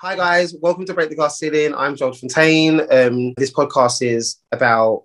[0.00, 1.74] Hi guys, welcome to Break the Glass Ceiling.
[1.74, 2.80] I'm George Fontaine.
[2.92, 5.04] Um, this podcast is about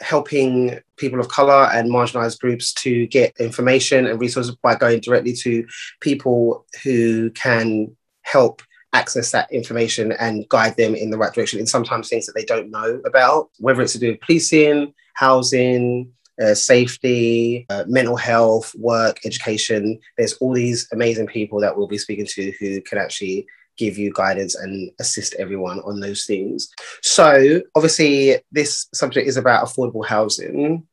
[0.00, 5.32] helping people of color and marginalized groups to get information and resources by going directly
[5.32, 5.66] to
[6.02, 8.60] people who can help
[8.92, 12.44] access that information and guide them in the right direction in sometimes things that they
[12.44, 18.74] don't know about, whether it's to do with policing, housing, uh, safety, uh, mental health,
[18.74, 19.98] work, education.
[20.18, 23.46] There's all these amazing people that we'll be speaking to who can actually
[23.78, 26.68] give you guidance and assist everyone on those things.
[27.02, 30.86] So, obviously, this subject is about affordable housing.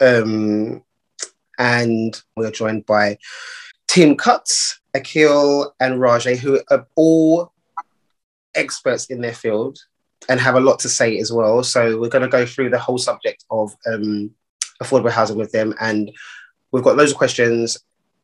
[0.00, 0.82] Um,
[1.58, 3.18] and we're joined by
[3.86, 7.52] Tim Cuts, Akil, and Rajay, who are all
[8.54, 9.78] experts in their field
[10.28, 11.62] and have a lot to say as well.
[11.62, 14.32] So, we're going to go through the whole subject of um,
[14.82, 15.74] affordable housing with them.
[15.80, 16.10] And
[16.72, 17.78] we've got loads of questions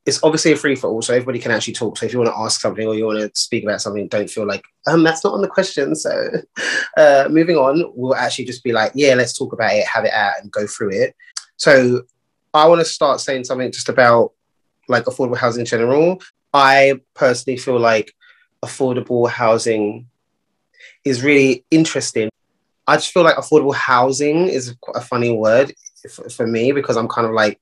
[0.08, 1.98] it's obviously a free for all, so everybody can actually talk.
[1.98, 4.30] So if you want to ask something or you want to speak about something, don't
[4.30, 5.94] feel like um that's not on the question.
[5.94, 6.30] So
[6.96, 10.12] uh, moving on, we'll actually just be like, yeah, let's talk about it, have it
[10.14, 11.14] out, and go through it.
[11.56, 12.04] So
[12.54, 14.32] I want to start saying something just about
[14.88, 16.22] like affordable housing in general.
[16.54, 18.14] I personally feel like
[18.64, 20.08] affordable housing
[21.04, 22.30] is really interesting.
[22.86, 25.74] I just feel like affordable housing is a funny word
[26.10, 27.60] for, for me because I'm kind of like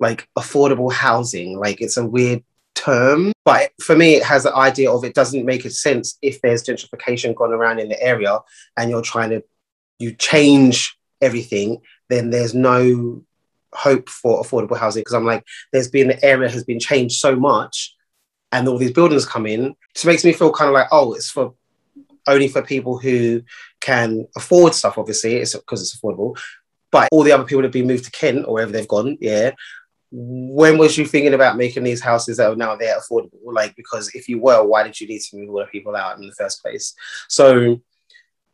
[0.00, 1.58] like affordable housing.
[1.58, 2.42] Like it's a weird
[2.74, 6.40] term, but for me, it has the idea of it doesn't make a sense if
[6.40, 8.38] there's gentrification going around in the area
[8.76, 9.42] and you're trying to
[9.98, 11.78] you change everything,
[12.08, 13.22] then there's no
[13.72, 17.36] hope for affordable housing because I'm like, there's been the area has been changed so
[17.36, 17.94] much
[18.50, 19.76] and all these buildings come in.
[19.94, 21.54] It makes me feel kind of like, oh, it's for
[22.26, 23.42] only for people who
[23.80, 26.38] can afford stuff, obviously, it's because it's affordable.
[26.90, 29.16] But all the other people that have been moved to Kent or wherever they've gone,
[29.20, 29.52] yeah,
[30.12, 33.38] when was you thinking about making these houses that are now there affordable?
[33.44, 36.18] Like, because if you were, why did you need to move all the people out
[36.18, 36.94] in the first place?
[37.28, 37.80] So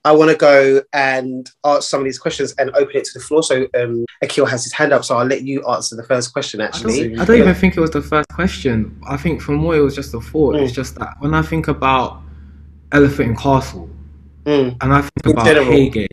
[0.05, 3.25] I want to go and ask some of these questions and open it to the
[3.25, 3.43] floor.
[3.43, 6.61] So um, Akil has his hand up, so I'll let you answer the first question.
[6.61, 9.01] Actually, I don't, I don't even think it was the first question.
[9.09, 10.57] I think for more, it was just a thought.
[10.57, 10.63] Mm.
[10.63, 12.23] It's just that when I think about
[12.93, 13.89] Elephant and Castle,
[14.45, 14.77] mm.
[14.81, 15.67] and I think in about general.
[15.67, 16.09] Heygate,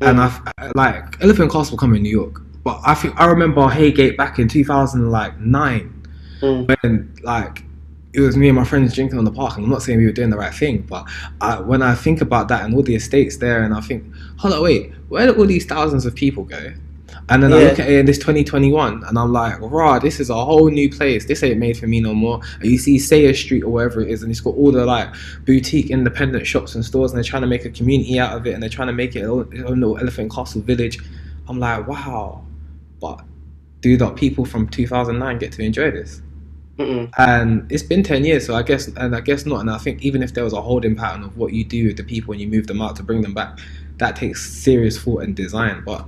[0.00, 0.08] mm.
[0.08, 3.62] and I like Elephant and Castle come in New York but I think I remember
[3.62, 6.08] Heygate back in 2009
[6.40, 6.82] mm.
[6.82, 7.64] when like
[8.12, 9.56] it was me and my friends drinking on the park.
[9.56, 11.08] And I'm not saying we were doing the right thing, but
[11.40, 14.04] I, when I think about that and all the estates there, and I think,
[14.36, 16.74] hold on, wait, where did all these thousands of people go?
[17.28, 17.56] And then yeah.
[17.56, 20.68] I look at it in this 2021, and I'm like, rah, this is a whole
[20.70, 21.24] new place.
[21.24, 22.40] This ain't made for me no more.
[22.60, 25.14] And you see Sayers Street or wherever it is, and it's got all the like
[25.46, 28.54] boutique independent shops and stores, and they're trying to make a community out of it,
[28.54, 30.98] and they're trying to make it a little Elephant Castle village.
[31.48, 32.44] I'm like, wow,
[33.02, 33.22] but
[33.80, 36.22] do not people from 2009 get to enjoy this?
[36.78, 37.10] Mm-mm.
[37.18, 39.60] And it's been 10 years, so I guess, and I guess not.
[39.60, 41.96] And I think even if there was a holding pattern of what you do with
[41.98, 43.58] the people when you move them out to bring them back,
[43.98, 45.82] that takes serious thought and design.
[45.84, 46.06] But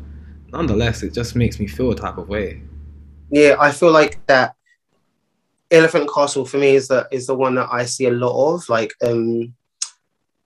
[0.52, 2.62] nonetheless, it just makes me feel a type of way.
[3.30, 4.54] Yeah, I feel like that
[5.70, 8.68] Elephant Castle for me is the is the one that I see a lot of,
[8.68, 9.54] like um,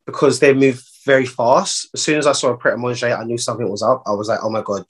[0.07, 1.89] because they move very fast.
[1.95, 4.03] As soon as I saw a Pret a Manger, I knew something was up.
[4.07, 4.85] I was like, oh my god,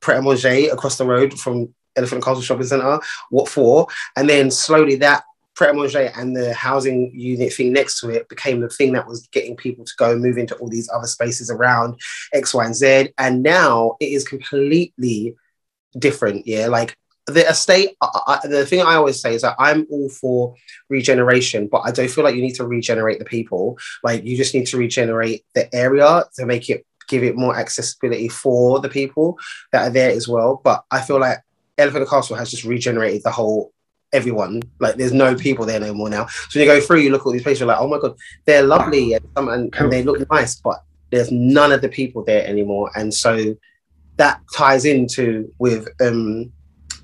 [0.00, 3.00] Pret a Manger eh, across the road from Elephant Castle Shopping Centre.
[3.30, 3.86] What for?
[4.16, 5.24] And then slowly that
[5.54, 8.92] Pret a Manger eh, and the housing unit thing next to it became the thing
[8.92, 12.00] that was getting people to go and move into all these other spaces around
[12.32, 13.08] X, Y, and Z.
[13.18, 15.34] And now it is completely
[15.98, 16.46] different.
[16.46, 16.96] Yeah, like
[17.26, 17.96] the estate.
[18.00, 20.54] I, the thing I always say is that I'm all for
[20.88, 23.78] regeneration, but I don't feel like you need to regenerate the people.
[24.02, 28.28] Like you just need to regenerate the area to make it give it more accessibility
[28.28, 29.38] for the people
[29.72, 30.60] that are there as well.
[30.62, 31.38] But I feel like
[31.76, 33.72] Elephant Castle has just regenerated the whole
[34.12, 34.62] everyone.
[34.78, 36.26] Like there's no people there no more now.
[36.26, 37.98] So when you go through, you look at all these places, you're like, oh my
[37.98, 42.24] god, they're lovely and, and, and they look nice, but there's none of the people
[42.24, 42.90] there anymore.
[42.94, 43.56] And so
[44.16, 46.52] that ties into with um,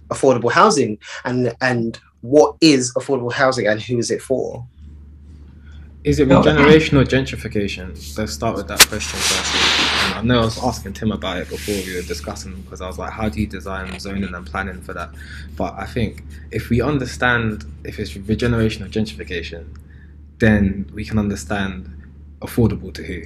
[0.09, 4.67] affordable housing and and what is affordable housing and who is it for?
[6.05, 8.17] Is it regeneration or gentrification?
[8.17, 9.76] Let's start with that question first.
[10.17, 12.99] I know I was asking Tim about it before we were discussing because I was
[12.99, 15.11] like, how do you design zoning and planning for that?
[15.57, 19.77] But I think if we understand if it's regeneration or gentrification,
[20.39, 21.91] then we can understand
[22.41, 23.23] affordable to who.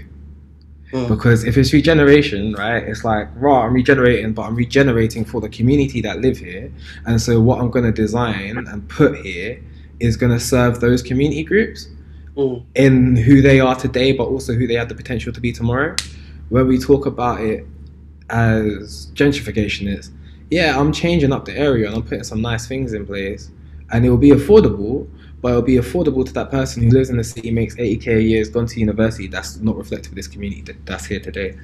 [0.92, 1.08] Mm.
[1.08, 5.48] Because if it's regeneration, right, it's like, right, I'm regenerating, but I'm regenerating for the
[5.48, 6.72] community that live here.
[7.06, 9.62] And so what I'm going to design and put here
[10.00, 11.88] is going to serve those community groups
[12.37, 12.64] mm.
[12.75, 15.94] in who they are today, but also who they have the potential to be tomorrow.
[16.50, 17.67] When we talk about it
[18.29, 20.11] as gentrification is,
[20.50, 23.50] yeah, I'm changing up the area and I'm putting some nice things in place.
[23.93, 25.08] and it will be affordable,
[25.43, 28.23] but it'll be affordable to that person who lives in the city, makes 80k a
[28.23, 29.26] year, has gone to university.
[29.26, 31.56] That's not reflective of this community that, that's here today,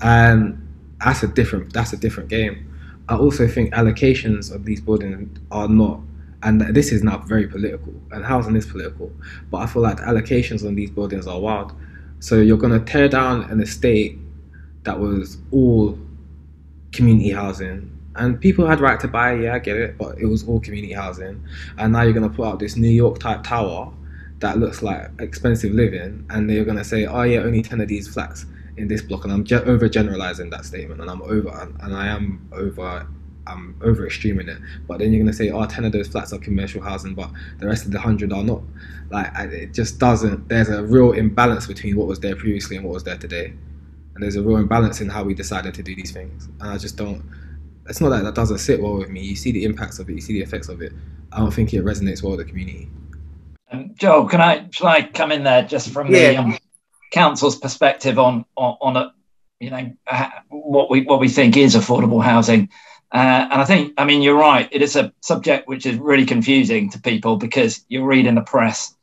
[0.00, 0.68] and
[1.04, 2.68] that's a different that's a different game.
[3.08, 6.00] I also think allocations of these buildings are not,
[6.42, 9.10] and this is now very political, and housing is political.
[9.50, 11.72] But I feel like the allocations on these buildings are wild.
[12.20, 14.18] So you're going to tear down an estate
[14.84, 15.98] that was all
[16.92, 20.46] community housing and people had right to buy yeah i get it but it was
[20.46, 21.42] all community housing
[21.78, 23.92] and now you're going to put out this new york type tower
[24.40, 27.88] that looks like expensive living and they're going to say oh yeah only 10 of
[27.88, 28.44] these flats
[28.76, 32.06] in this block and i'm ge- over generalizing that statement and i'm over and i
[32.06, 33.06] am over
[33.44, 36.38] I'm over extreming it, but then you're gonna say, oh, 10 of those flats are
[36.38, 38.62] commercial housing, but the rest of the hundred are not.
[39.10, 40.48] Like, it just doesn't.
[40.48, 43.54] There's a real imbalance between what was there previously and what was there today
[44.14, 46.48] and there's a real imbalance in how we decided to do these things.
[46.60, 47.22] And I just don't.
[47.88, 49.22] It's not that that doesn't sit well with me.
[49.22, 50.12] You see the impacts of it.
[50.14, 50.92] You see the effects of it.
[51.32, 52.88] I don't think it resonates well with the community.
[53.70, 56.32] Um, Joel, can I shall I come in there just from yeah.
[56.32, 56.58] the um,
[57.10, 59.14] council's perspective on on, on a,
[59.60, 62.68] you know uh, what we what we think is affordable housing?
[63.12, 64.66] Uh, and I think, I mean, you're right.
[64.72, 68.40] It is a subject which is really confusing to people because you read in the
[68.40, 68.96] press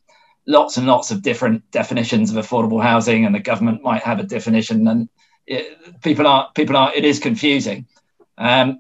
[0.50, 4.24] lots and lots of different definitions of affordable housing, and the government might have a
[4.24, 5.08] definition, and
[5.46, 7.86] it, people are people are it is confusing.
[8.38, 8.80] Um,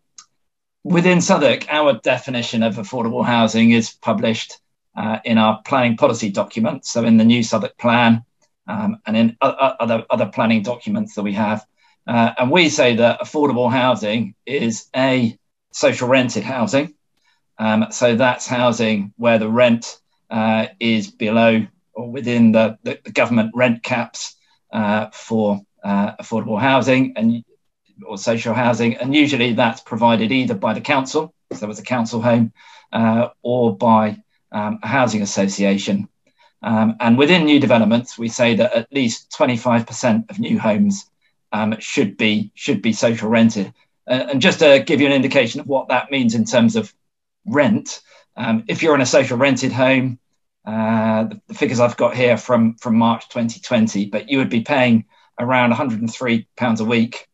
[0.84, 4.60] within Southwark, our definition of affordable housing is published
[4.98, 8.24] uh, in our planning policy document, so in the new Southwark Plan
[8.68, 11.64] um, and in other other planning documents that we have.
[12.08, 15.38] Uh, and we say that affordable housing is a
[15.72, 16.96] social rented housing.
[17.60, 20.00] Um, so that's housing where the rent
[20.30, 24.36] uh, is below or within the, the, the government rent caps
[24.72, 27.44] uh, for uh, affordable housing and
[28.06, 32.22] or social housing, and usually that's provided either by the council, so it's a council
[32.22, 32.54] home,
[32.94, 34.18] uh, or by
[34.52, 36.08] um, a housing association.
[36.62, 41.10] Um, and within new developments, we say that at least 25% of new homes
[41.52, 43.74] um, should be should be social rented.
[44.08, 46.94] Uh, and just to give you an indication of what that means in terms of
[47.46, 48.02] rent,
[48.40, 50.18] um, if you're in a social rented home,
[50.66, 54.62] uh, the, the, figures I've got here from from March 2020, but you would be
[54.62, 55.06] paying
[55.38, 57.28] around 103 pounds a week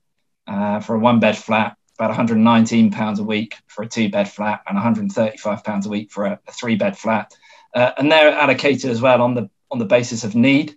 [0.47, 4.29] uh, for a one bed flat, about 119 pounds a week for a two bed
[4.29, 7.31] flat, and 135 pounds a week for a, a three bed flat.
[7.73, 10.75] Uh, and they're allocated as well on the on the basis of need.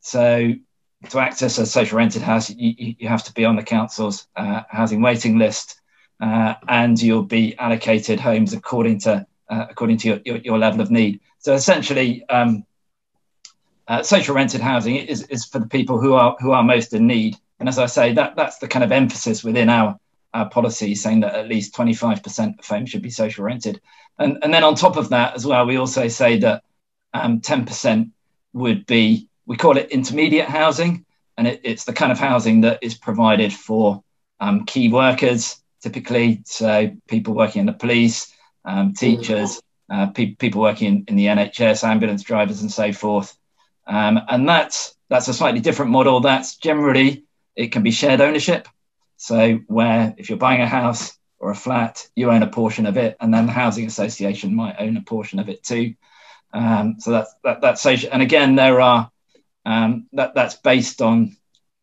[0.00, 0.54] So
[1.10, 4.62] to access a social rented house, you, you have to be on the council's uh,
[4.70, 5.78] housing waiting list,
[6.20, 10.80] uh, and you'll be allocated homes according to uh, according to your, your, your, level
[10.80, 11.20] of need.
[11.38, 12.64] So essentially, um,
[13.86, 17.06] uh, social rented housing is, is for the people who are who are most in
[17.06, 17.36] need.
[17.58, 19.98] And as I say, that that's the kind of emphasis within our
[20.34, 23.80] our policy, saying that at least 25% of homes should be social rented.
[24.18, 26.64] And and then on top of that as well, we also say that
[27.14, 28.10] um, 10%
[28.52, 31.06] would be we call it intermediate housing,
[31.38, 34.04] and it, it's the kind of housing that is provided for
[34.40, 38.32] um, key workers, typically, so people working in the police,
[38.68, 39.60] um, teachers,
[39.90, 43.36] uh, pe- people working in, in, the NHS, ambulance drivers, and so forth.
[43.86, 46.20] Um, and that's that's a slightly different model.
[46.20, 47.24] That's generally
[47.56, 48.68] it can be shared ownership.
[49.16, 52.98] So where if you're buying a house or a flat, you own a portion of
[52.98, 55.94] it, and then the housing association might own a portion of it too.
[56.52, 58.10] Um, so that's that, that's social.
[58.12, 59.10] And again, there are
[59.64, 61.36] um, that that's based on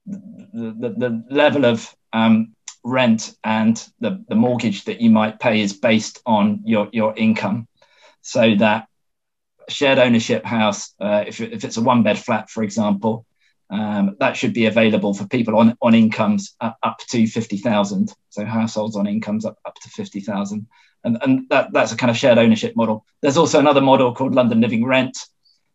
[0.05, 2.53] the, the, the level of um,
[2.85, 7.67] rent and the, the mortgage that you might pay is based on your, your income.
[8.21, 8.87] So that
[9.67, 13.25] shared ownership house, uh, if, if it's a one bed flat, for example,
[13.71, 18.13] um, that should be available for people on, on incomes up, to 50,000.
[18.29, 20.67] So households on incomes up, up to 50,000.
[21.03, 23.03] And, and that, that's a kind of shared ownership model.
[23.21, 25.17] There's also another model called London Living Rent.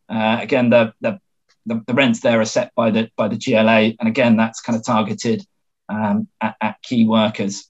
[0.08, 1.20] Uh, again, the, the,
[1.66, 3.94] the, the rents there are set by the, by the GLA.
[3.98, 5.44] And again, that's kind of targeted
[5.90, 7.68] um, at, at, key workers.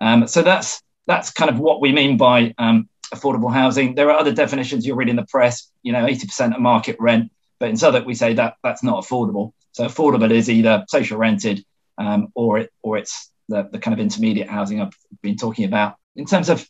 [0.00, 3.94] Um, so that's that's kind of what we mean by um, affordable housing.
[3.94, 5.70] There are other definitions you'll read in the press.
[5.82, 9.52] You know, 80% of market rent, but in Southwark we say that that's not affordable.
[9.72, 11.64] So affordable is either social rented
[11.98, 15.96] um, or it or it's the, the kind of intermediate housing I've been talking about.
[16.16, 16.68] In terms of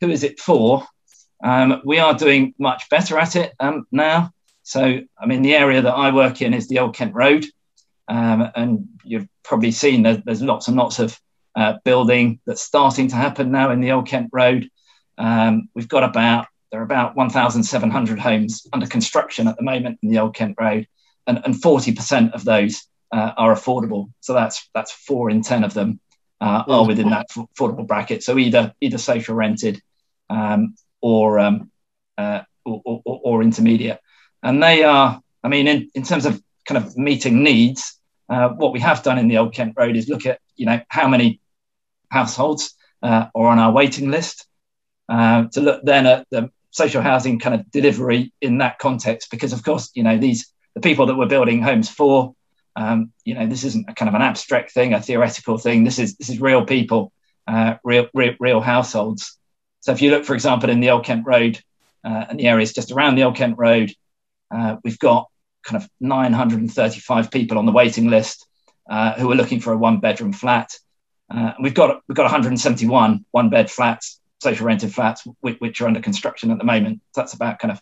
[0.00, 0.86] who is it for,
[1.42, 4.30] um, we are doing much better at it um, now.
[4.62, 7.44] So, I mean, the area that I work in is the Old Kent Road.
[8.12, 11.18] Um, and you've probably seen that there's lots and lots of
[11.56, 14.68] uh, building that's starting to happen now in the Old Kent Road.
[15.16, 20.10] Um, we've got about there are about 1,700 homes under construction at the moment in
[20.10, 20.86] the Old Kent Road,
[21.26, 24.10] and, and 40% of those uh, are affordable.
[24.20, 25.98] So that's that's four in ten of them
[26.38, 28.22] uh, are within that affordable bracket.
[28.22, 29.80] So either either social rented
[30.28, 31.70] um, or um,
[32.18, 34.00] uh, or, or, or, intermediate.
[34.42, 37.98] And they are, I mean, in, in terms of kind of meeting needs,
[38.32, 40.80] uh, what we have done in the Old Kent Road is look at, you know,
[40.88, 41.38] how many
[42.10, 44.46] households uh, are on our waiting list
[45.08, 49.52] uh, to look then at the social housing kind of delivery in that context, because
[49.52, 52.34] of course, you know, these the people that we're building homes for,
[52.76, 55.84] um, you know, this isn't a kind of an abstract thing, a theoretical thing.
[55.84, 57.12] This is this is real people,
[57.46, 59.38] uh, real, real real households.
[59.80, 61.60] So if you look, for example, in the Old Kent Road
[62.02, 63.92] uh, and the areas just around the Old Kent Road,
[64.50, 65.28] uh, we've got
[65.62, 68.46] kind of 935 people on the waiting list
[68.88, 70.72] uh, who are looking for a one bedroom flat.
[71.30, 75.86] Uh, we've got we've got 171 one bed flats, social rented flats, which, which, are
[75.86, 77.00] under construction at the moment.
[77.14, 77.80] That's about kind of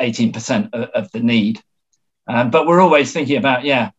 [0.00, 1.62] 18% uh, of, of, the need.
[2.26, 3.90] Um, but we're always thinking about yeah,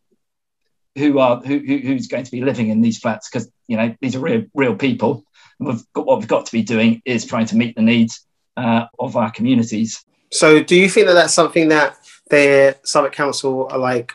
[0.98, 4.15] who are who, who's going to be living in these flats because you know these
[4.15, 5.24] are real real people.
[5.60, 8.25] We've got, what we've got to be doing is trying to meet the needs
[8.56, 10.03] uh, of our communities.
[10.32, 11.98] So, do you think that that's something that
[12.29, 14.13] the Southwark Council are like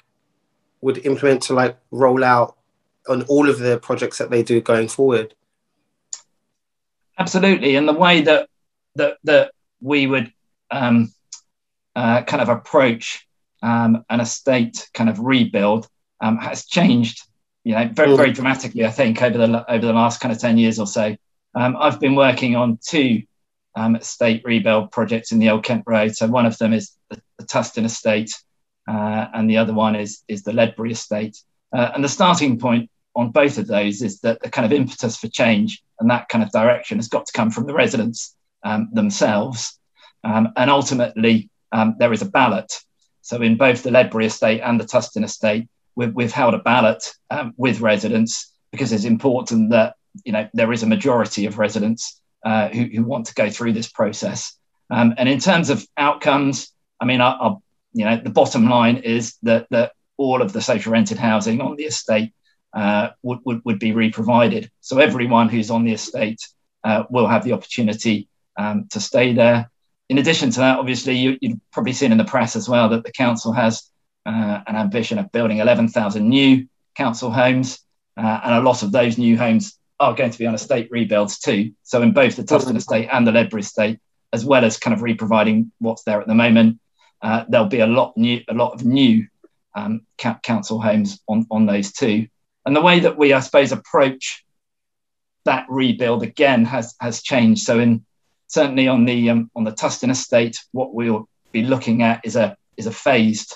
[0.81, 2.57] would implement to like roll out
[3.09, 5.35] on all of the projects that they do going forward?
[7.19, 8.49] Absolutely, and the way that
[8.97, 10.33] that that we would
[10.71, 11.13] um,
[11.95, 13.27] uh, kind of approach
[13.63, 15.89] um, an estate kind of rebuild
[16.21, 17.23] um, has changed,
[17.63, 18.85] you know, very very dramatically.
[18.85, 21.17] I think over the over the last kind of ten years or so.
[21.57, 23.23] Um, I've been working on two
[23.77, 26.15] um, estate rebuild projects in the Old Kent Road.
[26.15, 28.31] So one of them is the, the Tustin Estate,
[28.89, 31.37] uh, and the other one is is the Ledbury Estate.
[31.73, 35.17] Uh, and the starting point on both of those is that the kind of impetus
[35.17, 38.89] for change and that kind of direction has got to come from the residents um,
[38.93, 39.79] themselves.
[40.25, 42.73] Um, and ultimately, um, there is a ballot.
[43.23, 47.13] So in both the Ledbury Estate and the Tustin Estate, we've, we've held a ballot
[47.31, 52.21] um, with residents because it's important that you know there is a majority of residents
[52.45, 54.57] uh, who, who, want to go through this process.
[54.91, 56.71] Um, and in terms of outcomes,
[57.01, 57.55] I mean, I, I,
[57.95, 61.77] you know, the bottom line is that that all of the social rented housing on
[61.77, 62.33] the estate
[62.75, 64.71] uh, would, would, would be re-provided.
[64.81, 66.41] So everyone who's on the estate
[66.83, 69.71] uh, will have the opportunity um, to stay there.
[70.09, 73.05] In addition to that, obviously, you, have probably seen in the press as well that
[73.05, 73.91] the council has
[74.27, 77.81] uh, an ambition of building 11,000 new council homes,
[78.17, 81.39] uh, and a lot of those new homes are going to be on estate rebuilds
[81.39, 81.73] too.
[81.83, 84.01] So in both the Tustin estate and the Ledbury estate,
[84.33, 86.81] as well as kind of re-providing what's there at the moment,
[87.23, 89.27] uh, there'll be a lot new, a lot of new
[89.75, 90.07] um,
[90.43, 92.27] council homes on on those two.
[92.67, 94.45] And the way that we, I suppose, approach
[95.45, 97.63] that rebuild again has has changed.
[97.63, 98.05] So in
[98.49, 102.57] certainly on the um, on the Tustin estate, what we'll be looking at is a
[102.77, 103.55] is a phased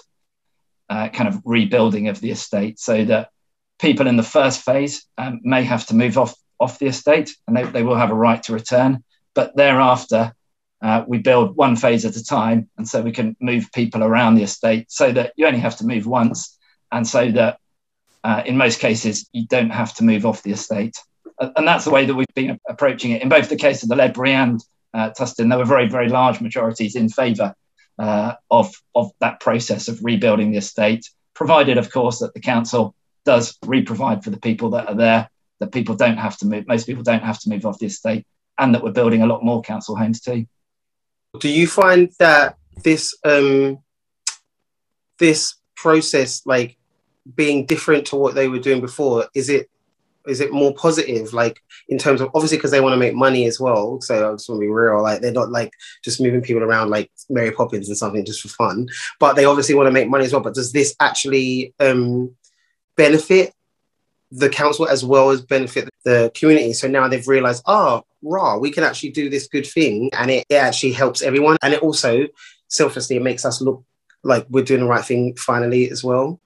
[0.88, 3.30] uh, kind of rebuilding of the estate, so that
[3.78, 7.56] people in the first phase um, may have to move off off the estate, and
[7.56, 9.04] they, they will have a right to return.
[9.34, 10.34] But thereafter,
[10.82, 14.34] uh, we build one phase at a time, and so we can move people around
[14.34, 16.58] the estate, so that you only have to move once,
[16.90, 17.58] and so that
[18.24, 20.96] uh, in most cases you don't have to move off the estate.
[21.38, 23.22] And that's the way that we've been approaching it.
[23.22, 24.60] In both the case of the Ledbury and
[24.92, 27.54] uh, Tustin, there were very, very large majorities in favour
[27.98, 32.96] uh, of, of that process of rebuilding the estate, provided, of course, that the council
[33.28, 35.28] does re-provide for the people that are there,
[35.60, 38.26] that people don't have to move, most people don't have to move off the estate,
[38.58, 40.46] and that we're building a lot more council homes too.
[41.38, 43.80] Do you find that this um,
[45.18, 46.78] this process, like
[47.36, 49.68] being different to what they were doing before, is it
[50.26, 53.46] is it more positive like in terms of obviously because they want to make money
[53.46, 55.72] as well so i just want to be real like they're not like
[56.04, 58.86] just moving people around like mary poppins and something just for fun
[59.18, 62.30] but they obviously want to make money as well but does this actually um
[62.98, 63.54] benefit
[64.30, 66.74] the council as well as benefit the community.
[66.74, 70.44] So now they've realized, oh, raw, we can actually do this good thing and it,
[70.50, 71.56] it actually helps everyone.
[71.62, 72.26] And it also
[72.68, 73.82] selflessly it makes us look
[74.22, 76.40] like we're doing the right thing finally as well.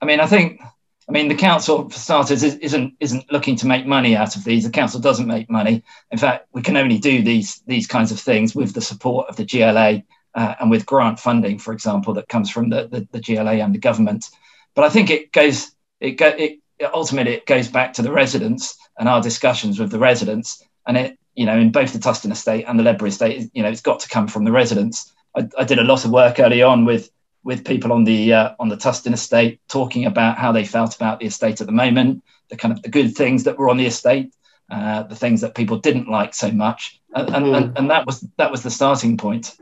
[0.00, 0.60] I mean, I think
[1.08, 4.62] I mean, the council, for starters, isn't isn't looking to make money out of these.
[4.62, 5.82] The council doesn't make money.
[6.12, 9.34] In fact, we can only do these these kinds of things with the support of
[9.34, 10.02] the GLA
[10.36, 13.74] uh, and with grant funding, for example, that comes from the, the, the GLA and
[13.74, 14.30] the government.
[14.74, 16.60] But I think it goes it, go, it
[16.94, 20.62] ultimately it goes back to the residents and our discussions with the residents.
[20.86, 23.68] And it, you know, in both the Tustin estate and the Ledbury estate, you know,
[23.68, 25.12] it's got to come from the residents.
[25.36, 27.10] I, I did a lot of work early on with
[27.42, 31.20] with people on the uh, on the Tustin estate talking about how they felt about
[31.20, 33.86] the estate at the moment, the kind of the good things that were on the
[33.86, 34.34] estate,
[34.70, 37.56] uh, the things that people didn't like so much, and, mm.
[37.56, 39.56] and, and, that was that was the starting point.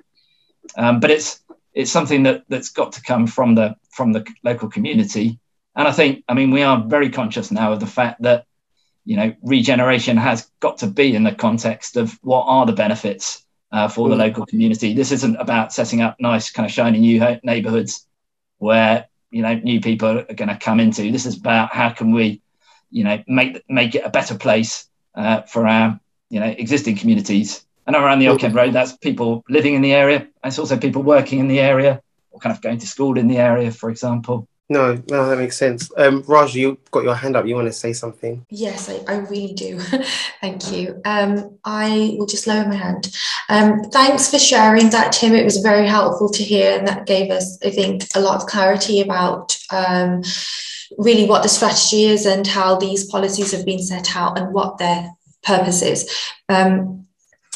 [0.76, 1.40] Um, but it's
[1.75, 5.38] it's something that that's got to come from the from the local community
[5.76, 8.46] and I think, I mean, we are very conscious now of the fact that,
[9.04, 13.44] you know, regeneration has got to be in the context of what are the benefits
[13.72, 14.18] uh, for the mm.
[14.18, 14.94] local community.
[14.94, 18.06] This isn't about setting up nice, kind of shiny new neighborhoods
[18.58, 21.12] where you know new people are going to come into.
[21.12, 22.42] This is about how can we,
[22.90, 27.64] you know, make make it a better place uh, for our you know existing communities.
[27.87, 30.28] And around the Old Kent Road, that's people living in the area.
[30.44, 33.38] It's also people working in the area or kind of going to school in the
[33.38, 34.46] area, for example.
[34.70, 35.90] No, no, that makes sense.
[35.96, 37.46] Um, Raj, you got your hand up.
[37.46, 38.44] You want to say something?
[38.50, 39.78] Yes, I, I really do.
[40.42, 41.00] Thank you.
[41.06, 43.10] Um, I will just lower my hand.
[43.48, 45.34] Um, thanks for sharing that, Tim.
[45.34, 48.46] It was very helpful to hear, and that gave us, I think, a lot of
[48.46, 50.22] clarity about um,
[50.98, 54.76] really what the strategy is and how these policies have been set out and what
[54.76, 55.10] their
[55.42, 56.10] purpose is.
[56.50, 57.06] Um,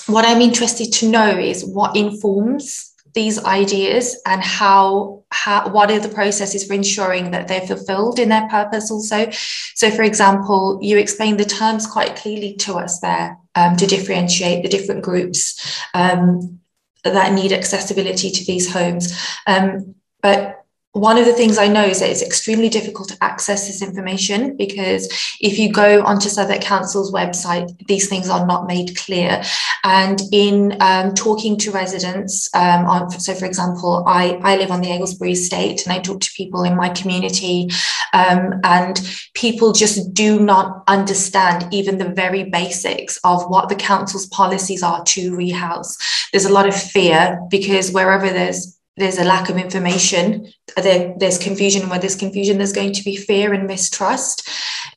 [0.07, 6.00] what I'm interested to know is what informs these ideas and how, how what are
[6.00, 9.28] the processes for ensuring that they're fulfilled in their purpose also.
[9.75, 14.62] So for example you explained the terms quite clearly to us there um, to differentiate
[14.62, 16.61] the different groups um,
[17.04, 19.12] that need accessibility to these homes.
[19.47, 20.62] Um, but
[20.92, 24.58] one of the things I know is that it's extremely difficult to access this information
[24.58, 25.06] because
[25.40, 29.42] if you go onto Southwark Council's website, these things are not made clear.
[29.84, 34.82] And in um, talking to residents, um, on, so for example, I, I live on
[34.82, 37.70] the Aylesbury estate and I talk to people in my community,
[38.12, 39.00] um, and
[39.32, 45.02] people just do not understand even the very basics of what the council's policies are
[45.04, 45.96] to rehouse.
[46.32, 50.49] There's a lot of fear because wherever there's there's a lack of information.
[50.76, 54.49] There, there's confusion where there's confusion there's going to be fear and mistrust.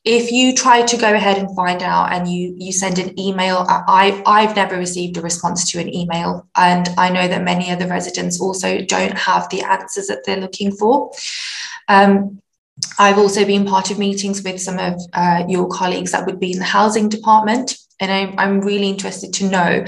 [0.04, 3.66] If you try to go ahead and find out and you you send an email
[3.68, 6.46] i i've never received a response to an email.
[6.54, 10.70] And i know that many other residents also don't have the answers that they're looking
[10.70, 11.10] for.
[11.88, 12.40] Um,
[12.98, 16.52] I've also been part of meetings with some of uh, your colleagues that would be
[16.52, 19.84] in the housing department and I'm, I'm really interested to know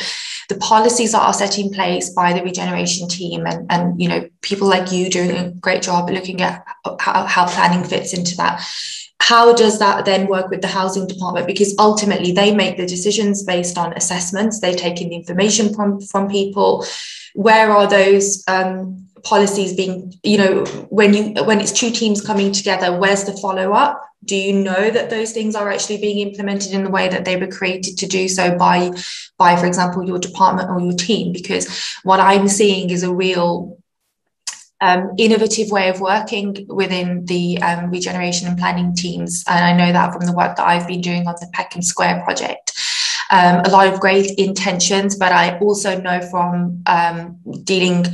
[0.48, 4.28] the policies that are set in place by the regeneration team and, and you know
[4.40, 6.64] people like you doing a great job looking at
[7.00, 8.64] how, how planning fits into that.
[9.20, 11.46] How does that then work with the housing department?
[11.46, 14.60] Because ultimately they make the decisions based on assessments.
[14.60, 16.86] They take in the information from from people.
[17.34, 22.52] Where are those um, policies being you know when you when it's two teams coming
[22.52, 26.72] together where's the follow up do you know that those things are actually being implemented
[26.72, 28.90] in the way that they were created to do so by
[29.36, 31.32] by for example your department or your team?
[31.32, 31.66] Because
[32.02, 33.78] what i'm seeing is a real
[34.80, 39.44] um, innovative way of working within the um, regeneration and planning teams.
[39.46, 42.22] And i know that from the work that i've been doing on the peckham square
[42.24, 42.72] project.
[43.30, 48.06] Um, a lot of great intentions but i also know from um, dealing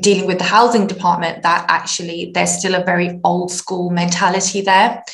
[0.00, 5.04] dealing with the housing department that actually there's still a very old school mentality there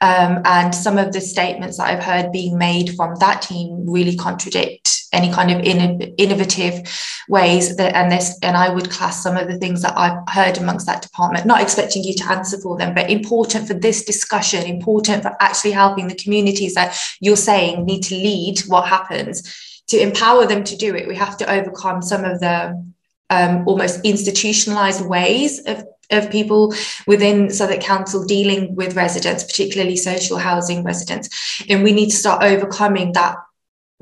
[0.00, 4.16] um, and some of the statements that I've heard being made from that team really
[4.16, 6.82] contradict any kind of in, innovative
[7.28, 10.58] ways that and this and I would class some of the things that I've heard
[10.58, 14.64] amongst that department, not expecting you to answer for them, but important for this discussion,
[14.64, 20.00] important for actually helping the communities that you're saying need to lead what happens to
[20.00, 21.08] empower them to do it.
[21.08, 22.84] We have to overcome some of the
[23.30, 26.74] um, almost institutionalized ways of of people
[27.06, 31.64] within Southwark Council dealing with residents, particularly social housing residents.
[31.68, 33.36] And we need to start overcoming that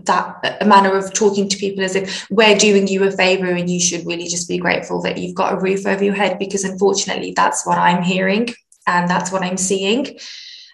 [0.03, 3.81] that manner of talking to people as if we're doing you a favor and you
[3.81, 7.33] should really just be grateful that you've got a roof over your head because unfortunately
[7.35, 8.49] that's what I'm hearing
[8.87, 10.19] and that's what I'm seeing.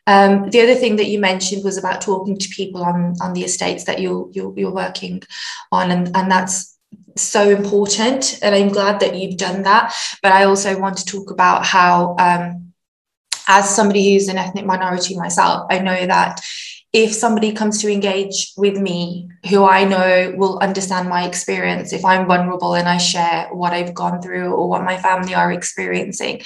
[0.06, 3.44] Um, the other thing that you mentioned was about talking to people on, on the
[3.44, 5.22] estates that you're, you're, you're working
[5.70, 6.76] on, and, and that's
[7.16, 9.94] so important and i'm glad that you've done that.
[10.22, 12.72] But i also want to talk about how um,
[13.48, 16.40] as somebody who's an ethnic minority myself i know that
[16.92, 22.04] if somebody comes to engage with me who i know will understand my experience if
[22.04, 26.40] i'm vulnerable and i share what i've gone through or what my family are experiencing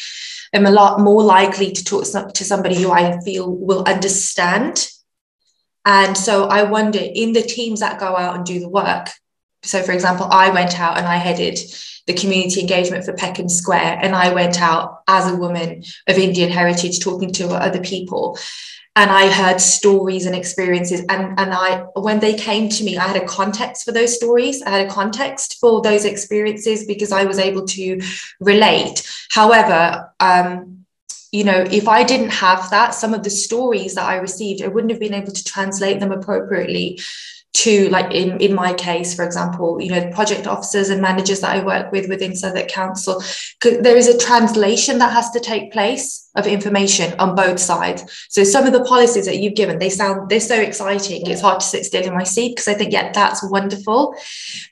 [0.55, 4.89] i'm a lot more likely to talk to somebody who i feel will understand.
[5.87, 9.09] And so i wonder in the teams that go out and do the work
[9.65, 11.59] so for example i went out and i headed
[12.07, 16.51] the community engagement for peckham square and i went out as a woman of indian
[16.51, 18.39] heritage talking to other people.
[18.97, 23.09] And i heard stories and experiences and and i when they came to me i
[23.09, 24.63] had a context for those stories.
[24.63, 28.01] I had a context for those experiences because i was able to
[28.39, 29.03] relate.
[29.31, 30.75] However um,
[31.35, 34.69] you know, if I didn't have that, some of the stories that I received, I
[34.69, 37.01] wouldn't have been able to translate them appropriately
[37.55, 41.57] to like in in my case for example you know project officers and managers that
[41.57, 43.23] i work with within southwark council
[43.63, 48.27] there is a translation that has to take place of information on both sides.
[48.29, 51.27] So some of the policies that you've given, they sound they're so exciting.
[51.27, 54.17] It's hard to sit still in my seat because I think, yeah, that's wonderful.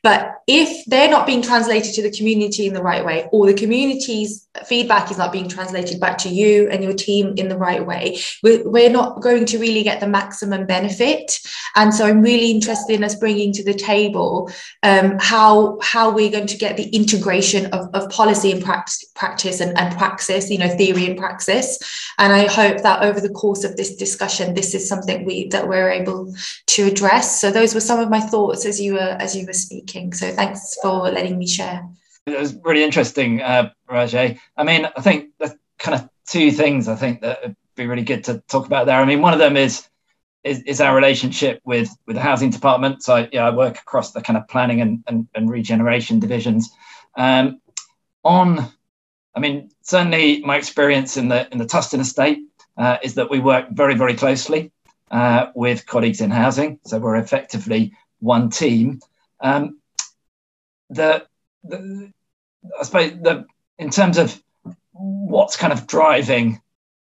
[0.02, 3.54] But if they're not being translated to the community in the right way, or the
[3.54, 7.86] community's feedback is not being translated back to you and your team in the right
[7.86, 11.38] way, we're not going to really get the maximum benefit.
[11.76, 14.50] And so I'm really interested in us bringing to the table
[14.82, 19.60] um, how how we're going to get the integration of, of policy and practice, practice
[19.60, 21.78] and, and praxis, you know, theory and praxis.
[22.18, 25.68] And I hope that over the course of this discussion, this is something we that
[25.68, 26.34] we're able
[26.68, 27.40] to address.
[27.40, 30.12] So those were some of my thoughts as you were as you were speaking.
[30.12, 31.88] So thanks for letting me share.
[32.26, 34.38] It was really interesting, uh, Rajay.
[34.56, 38.04] I mean, I think the kind of two things I think that would be really
[38.04, 39.00] good to talk about there.
[39.00, 39.88] I mean, one of them is
[40.44, 43.02] is, is our relationship with with the housing department.
[43.02, 46.70] So yeah, I work across the kind of planning and, and, and regeneration divisions.
[47.16, 47.60] Um,
[48.24, 48.72] on
[49.34, 52.38] I mean, certainly my experience in the in the Tustin estate
[52.76, 54.72] uh, is that we work very very closely
[55.10, 59.00] uh, with colleagues in housing, so we're effectively one team.
[59.40, 59.78] Um,
[60.90, 61.26] the,
[61.64, 62.12] the
[62.78, 63.46] I suppose the
[63.78, 64.40] in terms of
[64.92, 66.60] what's kind of driving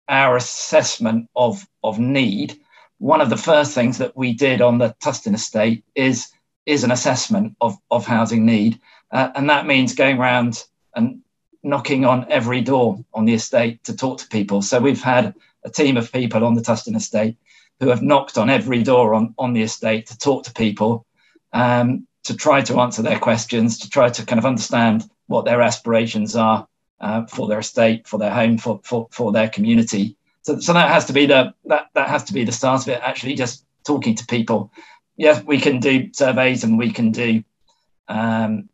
[0.07, 2.59] our assessment of of need,
[2.99, 6.31] one of the first things that we did on the Tustin estate is
[6.65, 8.79] is an assessment of of housing need,
[9.11, 10.63] uh, and that means going around
[10.95, 11.21] and
[11.63, 14.61] knocking on every door on the estate to talk to people.
[14.61, 15.33] So we've had
[15.63, 17.37] a team of people on the Tustin estate
[17.79, 21.05] who have knocked on every door on, on the estate to talk to people,
[21.53, 25.61] um, to try to answer their questions, to try to kind of understand what their
[25.61, 26.67] aspirations are
[26.99, 30.17] uh, for their estate, for their home, for, for, for their community.
[30.41, 32.87] So, so that has to be the that, that has to be the start of
[32.89, 34.71] it, actually just talking to people.
[35.17, 37.43] Yes, we can do surveys and we can do
[38.07, 38.69] um,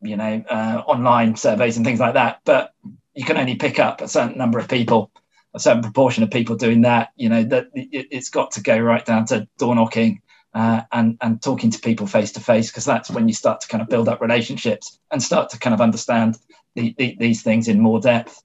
[0.00, 2.40] you know, uh, online surveys and things like that.
[2.44, 2.72] But
[3.14, 5.10] you can only pick up a certain number of people,
[5.54, 7.10] a certain proportion of people doing that.
[7.16, 10.22] You know, that it, has got to go right down to door knocking
[10.54, 13.68] uh, and and talking to people face to face because that's when you start to
[13.68, 16.38] kind of build up relationships and start to kind of understand
[16.74, 18.42] the, the, these things in more depth.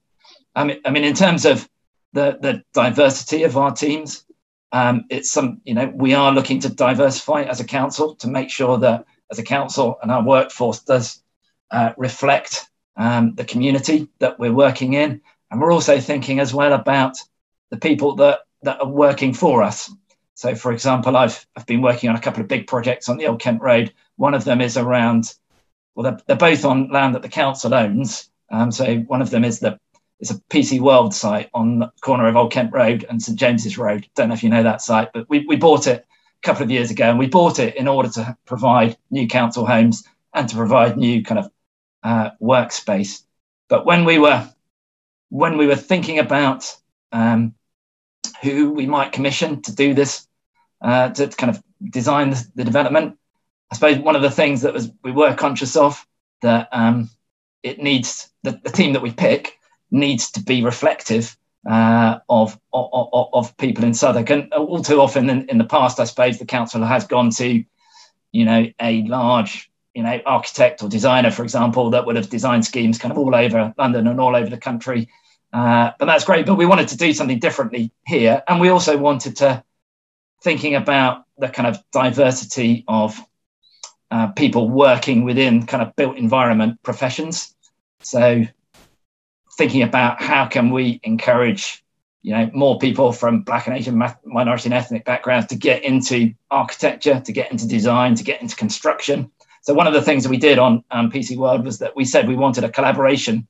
[0.56, 1.68] I mean, I mean, in terms of
[2.14, 4.26] the the diversity of our teams,
[4.72, 8.50] um, it's some you know we are looking to diversify as a council to make
[8.50, 11.22] sure that as a council and our workforce does
[11.72, 15.22] uh, reflect um, the community that we're working in.
[15.50, 17.18] And we're also thinking as well about
[17.70, 19.92] the people that, that are working for us.
[20.36, 23.28] So, for example, I've, I've been working on a couple of big projects on the
[23.28, 23.94] Old Kent Road.
[24.16, 25.34] One of them is around,
[25.96, 28.30] well, they're, they're both on land that the council owns.
[28.50, 29.80] Um, so, one of them is the
[30.24, 33.78] it's a PC World site on the corner of Old Kent Road and St James's
[33.78, 34.08] Road.
[34.16, 36.72] Don't know if you know that site, but we, we bought it a couple of
[36.72, 40.56] years ago and we bought it in order to provide new council homes and to
[40.56, 41.52] provide new kind of
[42.04, 43.24] uh, workspace.
[43.68, 44.50] But when we were
[45.28, 46.74] when we were thinking about
[47.12, 47.54] um,
[48.42, 50.26] who we might commission to do this,
[50.82, 53.18] uh, to kind of design the, the, development,
[53.72, 56.08] I suppose one of the things that was we were conscious of
[56.42, 57.10] that um,
[57.62, 59.60] it needs the, the, team that we pick
[59.94, 61.38] needs to be reflective
[61.70, 64.30] uh, of, of, of people in Southwark.
[64.30, 67.64] And all too often in, in the past, I suppose the council has gone to,
[68.34, 72.66] you know, a large you know, architect or designer, for example, that would have designed
[72.66, 75.08] schemes kind of all over London and all over the country.
[75.54, 76.48] Uh, but that's great.
[76.48, 78.42] But we wanted to do something differently here.
[78.48, 79.64] And we also wanted to,
[80.42, 83.18] thinking about the kind of diversity of
[84.12, 87.56] uh, people working within kind of built environment professions.
[88.02, 88.44] So
[89.58, 91.84] thinking about how can we encourage
[92.22, 96.34] you know more people from black and asian minority and ethnic backgrounds to get into
[96.50, 99.30] architecture to get into design to get into construction
[99.64, 102.04] so one of the things that we did on um, PC World was that we
[102.04, 103.48] said we wanted a collaboration.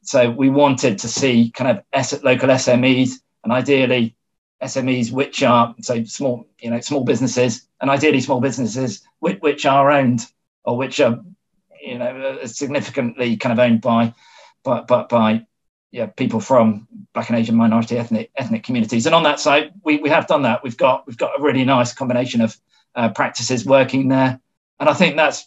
[0.00, 4.16] So we wanted to see kind of local SMEs and ideally
[4.62, 9.66] SMEs which are so small, you know, small businesses and ideally small businesses which, which
[9.66, 10.26] are owned
[10.64, 11.20] or which are,
[11.82, 14.14] you know, significantly kind of owned by,
[14.64, 15.46] by, by, by
[15.90, 19.06] yeah, people from Black and Asian minority ethnic ethnic communities.
[19.06, 20.62] And on that side, we, we have done that.
[20.62, 22.56] We've got we've got a really nice combination of
[22.94, 24.40] uh, practices working there
[24.82, 25.46] and I think that's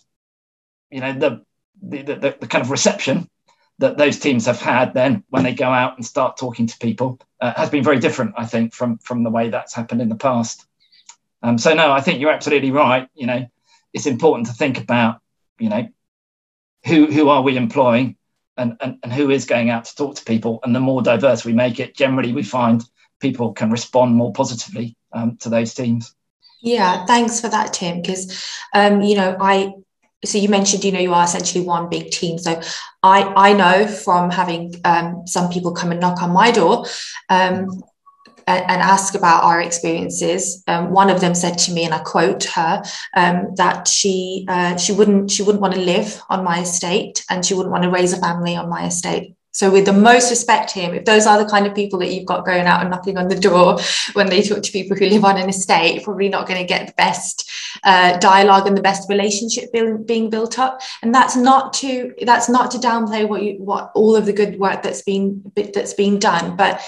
[0.90, 1.44] you know the
[1.84, 3.30] the, the, the kind of reception
[3.80, 7.20] that those teams have had then when they go out and start talking to people
[7.42, 10.16] uh, has been very different, I think, from from the way that's happened in the
[10.16, 10.66] past.
[11.44, 13.10] Um, so no, I think you're absolutely right.
[13.14, 13.46] You know,
[13.94, 15.20] it's important to think about,
[15.60, 15.90] you know,
[16.86, 18.16] who who are we employing
[18.58, 20.60] and, and, and who is going out to talk to people.
[20.64, 22.84] And the more diverse we make it, generally we find
[23.20, 26.14] people can respond more positively um, to those teams.
[26.62, 28.02] Yeah, thanks for that, Tim.
[28.02, 29.74] Because, um, you know, I
[30.24, 32.60] so you mentioned you know you are essentially one big team so
[33.04, 36.86] i i know from having um, some people come and knock on my door
[37.30, 37.84] um,
[38.48, 42.44] and, ask about our experiences um, one of them said to me and i quote
[42.44, 42.84] her
[43.16, 47.46] um, that she uh, she wouldn't she wouldn't want to live on my estate and
[47.46, 50.70] she wouldn't want to raise a family on my estate so, with the most respect,
[50.72, 53.18] him, if those are the kind of people that you've got going out and knocking
[53.18, 53.80] on the door
[54.12, 56.88] when they talk to people who live on an estate, probably not going to get
[56.88, 57.50] the best
[57.86, 60.82] uh, dialogue and the best relationship being built up.
[61.02, 64.60] And that's not to that's not to downplay what you what all of the good
[64.60, 66.82] work that's been that's been done, but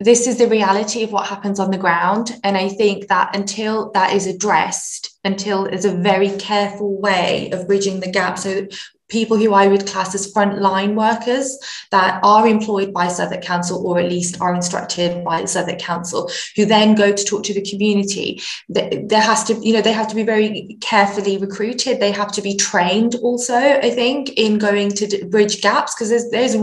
[0.00, 2.38] this is the reality of what happens on the ground.
[2.42, 7.66] And I think that until that is addressed, until there's a very careful way of
[7.66, 8.66] bridging the gap so
[9.08, 11.58] people who I would class as frontline workers
[11.90, 16.64] that are employed by Southwark Council or at least are instructed by Southwark Council, who
[16.64, 18.40] then go to talk to the community.
[18.68, 22.00] There has to, you know, they have to be very carefully recruited.
[22.00, 26.30] They have to be trained also, I think, in going to bridge gaps because there's
[26.30, 26.54] there's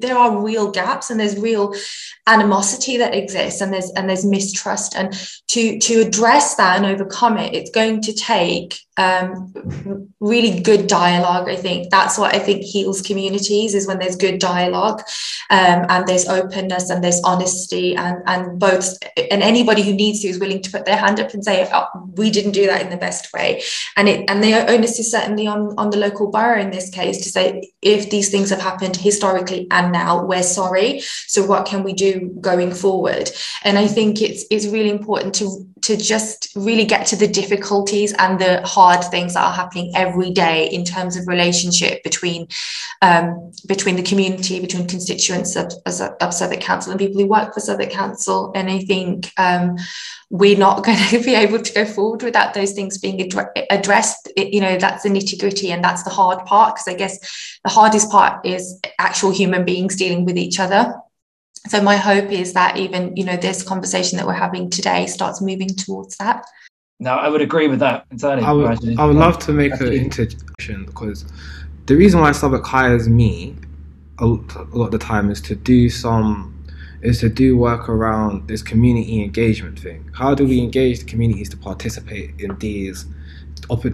[0.00, 1.74] there are real gaps and there's real
[2.26, 4.96] animosity that exists and there's and there's mistrust.
[4.96, 5.12] And
[5.48, 9.52] to to address that and overcome it, it's going to take um,
[10.20, 11.48] really good dialogue.
[11.48, 15.00] I think that's what I think heals communities is when there's good dialogue
[15.50, 20.28] um, and there's openness and there's honesty and and both and anybody who needs to
[20.28, 22.90] is willing to put their hand up and say oh, we didn't do that in
[22.90, 23.62] the best way.
[23.96, 27.18] And it and the onus is certainly on on the local borough in this case
[27.22, 31.00] to say if these things have happened historically and now we're sorry.
[31.26, 33.30] So what can we do going forward?
[33.64, 38.12] And I think it's it's really important to to just really get to the difficulties
[38.18, 42.48] and the hard things that are happening every day in terms of relationship between
[43.02, 47.60] um, between the community, between constituents of, of Southwark Council and people who work for
[47.60, 48.52] Southwark Council.
[48.54, 49.76] And I think um,
[50.28, 53.20] we're not going to be able to go forward without those things being
[53.70, 54.30] addressed.
[54.36, 57.58] It, you know, that's the nitty gritty and that's the hard part because I guess
[57.64, 60.94] the hardest part is actual human beings dealing with each other
[61.68, 65.40] so my hope is that even you know this conversation that we're having today starts
[65.40, 66.44] moving towards that.
[66.98, 69.92] No i would agree with that entirely i would, I would love to make an
[69.92, 71.24] interjection because
[71.86, 73.56] the reason why Southwark hires me
[74.18, 76.56] a lot of the time is to do some
[77.02, 80.10] is to do work around this community engagement thing.
[80.12, 83.06] How do we engage the communities to participate in these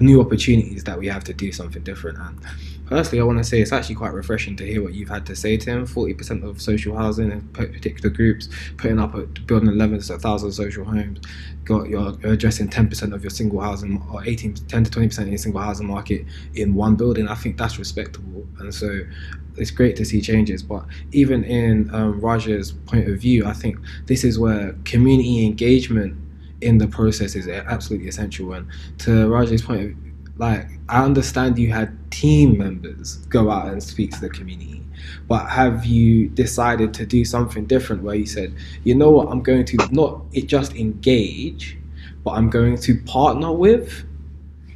[0.01, 2.39] new opportunities that we have to do something different and
[2.89, 5.35] Firstly, I want to say it's actually quite refreshing to hear what you've had to
[5.35, 5.87] say, Tim.
[5.87, 10.85] Forty percent of social housing in particular groups putting up a, building eleven thousand social
[10.85, 11.19] homes.
[11.65, 15.27] Got you're, addressing ten percent of your single housing or 18, 10 to twenty percent
[15.27, 17.27] in your single housing market in one building.
[17.29, 19.01] I think that's respectable, and so
[19.57, 20.63] it's great to see changes.
[20.63, 26.17] But even in um, Raja's point of view, I think this is where community engagement
[26.61, 28.53] in the process is absolutely essential.
[28.53, 28.69] And
[28.99, 29.97] to Raja's point,
[30.39, 34.83] like I understand you had team members go out and speak to the community,
[35.29, 39.43] but have you decided to do something different where you said, you know what, I'm
[39.43, 41.79] going to not just engage,
[42.25, 44.05] but I'm going to partner with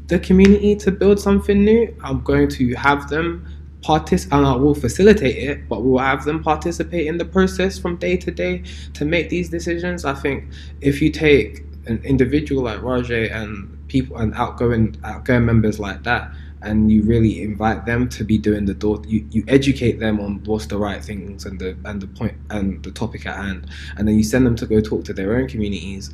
[0.07, 1.95] the community to build something new.
[2.03, 3.47] I'm going to have them
[3.83, 7.79] participate and I will facilitate it, but we will have them participate in the process
[7.79, 8.63] from day to day
[8.95, 10.05] to make these decisions.
[10.05, 10.45] I think
[10.81, 16.33] if you take an individual like Rajay and people and outgoing outgoing members like that
[16.63, 20.43] and you really invite them to be doing the door you, you educate them on
[20.45, 23.67] what's the right things and the and the point and the topic at hand
[23.97, 26.13] and then you send them to go talk to their own communities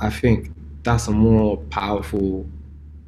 [0.00, 2.46] i think that's a more powerful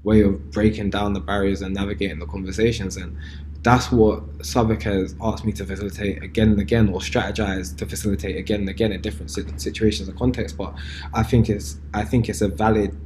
[0.02, 3.16] way of breaking down the barriers and navigating the conversations and
[3.62, 8.36] that's what Southwark has asked me to facilitate again and again, or strategize to facilitate
[8.36, 10.56] again and again in different situations and contexts.
[10.56, 10.74] But
[11.14, 12.98] I think it's I think it's a valid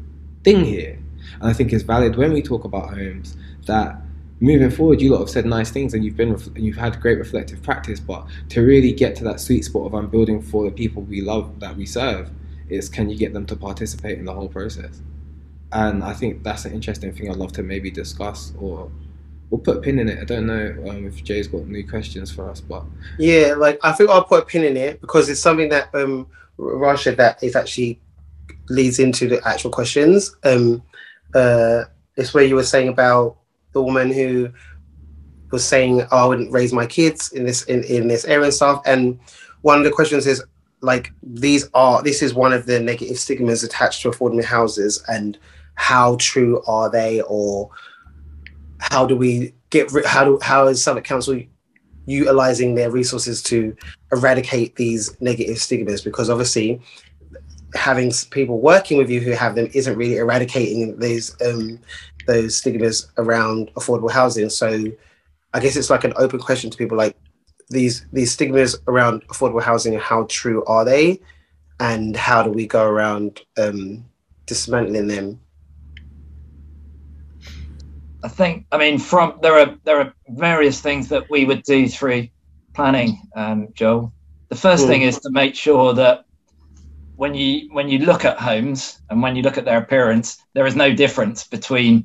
[0.45, 0.99] thing here.
[1.41, 4.01] And I think it's valid when we talk about homes that
[4.41, 7.19] moving forward, you lot have said nice things and you've been and you've had great
[7.19, 8.01] reflective practice.
[8.01, 11.21] But to really get to that sweet spot of I'm building for the people we
[11.21, 12.31] love that we serve,
[12.71, 15.03] is can you get them to participate in the whole process?
[15.73, 18.91] And I think that's an interesting thing I'd love to maybe discuss or
[19.51, 20.19] we'll put a pin in it.
[20.19, 22.85] I don't know um, if Jay's got new questions for us, but
[23.19, 26.27] yeah, like I think I'll put a pin in it because it's something that um
[26.59, 28.01] Raj said that is actually
[28.69, 30.37] leads into the actual questions.
[30.45, 30.83] Um,
[31.35, 31.85] uh,
[32.17, 33.37] it's where you were saying about
[33.73, 34.51] the woman who
[35.51, 38.55] was saying, "Oh, I wouldn't raise my kids in this in, in this area and
[38.55, 39.19] stuff." And
[39.63, 40.43] one of the questions is
[40.81, 45.39] like, these are this is one of the negative stigmas attached to affordable houses, and
[45.75, 47.71] how true are they, or
[48.79, 51.41] how do we get how do how is Southwark Council
[52.07, 53.77] utilizing their resources to
[54.13, 56.03] eradicate these negative stigmas?
[56.03, 56.81] Because obviously
[57.75, 61.79] having people working with you who have them isn't really eradicating these um,
[62.27, 64.49] those stigmas around affordable housing.
[64.51, 64.85] So
[65.55, 67.17] I guess it's like an open question to people like
[67.69, 69.99] these these stigmas around affordable housing.
[69.99, 71.21] How true are they,
[71.81, 74.05] and how do we go around um,
[74.47, 75.41] dismantling them?
[78.27, 81.87] I think I mean from there are there are various things that we would do
[81.89, 82.27] through
[82.75, 84.13] planning, um, Joel.
[84.49, 84.89] The first mm.
[84.89, 86.25] thing is to make sure that
[87.15, 90.67] when you when you look at homes and when you look at their appearance, there
[90.67, 92.05] is no difference between,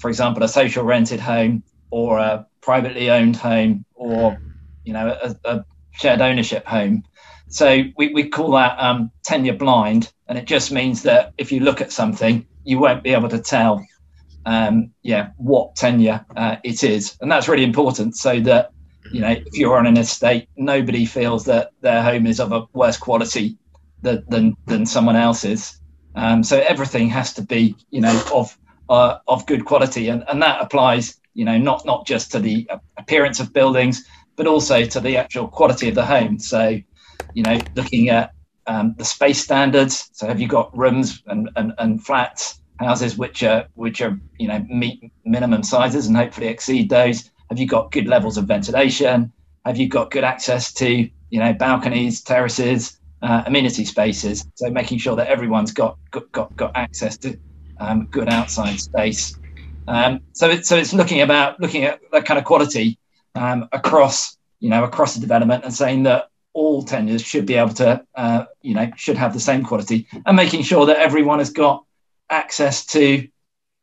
[0.00, 4.36] for example, a social rented home or a privately owned home or
[4.84, 7.04] you know a, a shared ownership home.
[7.46, 11.60] So we, we call that um, tenure blind, and it just means that if you
[11.60, 13.86] look at something, you won't be able to tell,
[14.44, 18.70] um, yeah, what tenure uh, it is, and that's really important so that
[19.12, 22.66] you know if you're on an estate, nobody feels that their home is of a
[22.72, 23.56] worse quality
[24.02, 25.80] than than, than someone else's.
[26.14, 28.56] Um, so everything has to be, you know, of
[28.88, 32.68] uh, of good quality, and and that applies, you know, not not just to the
[32.98, 34.04] appearance of buildings,
[34.36, 36.38] but also to the actual quality of the home.
[36.38, 36.78] So,
[37.34, 38.32] you know, looking at
[38.66, 40.10] um, the space standards.
[40.12, 44.48] So, have you got rooms and, and, and flats, houses which are which are you
[44.48, 47.30] know meet minimum sizes and hopefully exceed those?
[47.50, 49.32] Have you got good levels of ventilation?
[49.64, 54.44] Have you got good access to you know balconies, terraces, uh, amenity spaces.
[54.54, 57.38] So making sure that everyone's got got got, access to
[57.78, 59.36] um, good outside space.
[59.88, 62.98] Um, so it's so it's looking about looking at that kind of quality
[63.34, 67.72] um, across you know across the development and saying that all tenures should be able
[67.74, 71.50] to uh, you know should have the same quality and making sure that everyone has
[71.50, 71.84] got
[72.32, 73.28] access to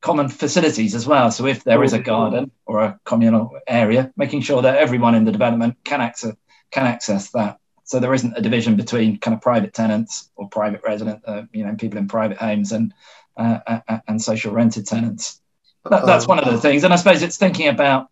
[0.01, 1.31] common facilities as well.
[1.31, 5.25] So if there is a garden or a communal area, making sure that everyone in
[5.25, 6.35] the development can access
[6.71, 7.59] can access that.
[7.83, 11.65] So there isn't a division between kind of private tenants or private resident, uh, you
[11.65, 12.93] know, people in private homes and
[13.35, 15.41] uh, uh, uh and social rented tenants.
[15.89, 18.09] That, that's one of the things, and I suppose it's thinking about,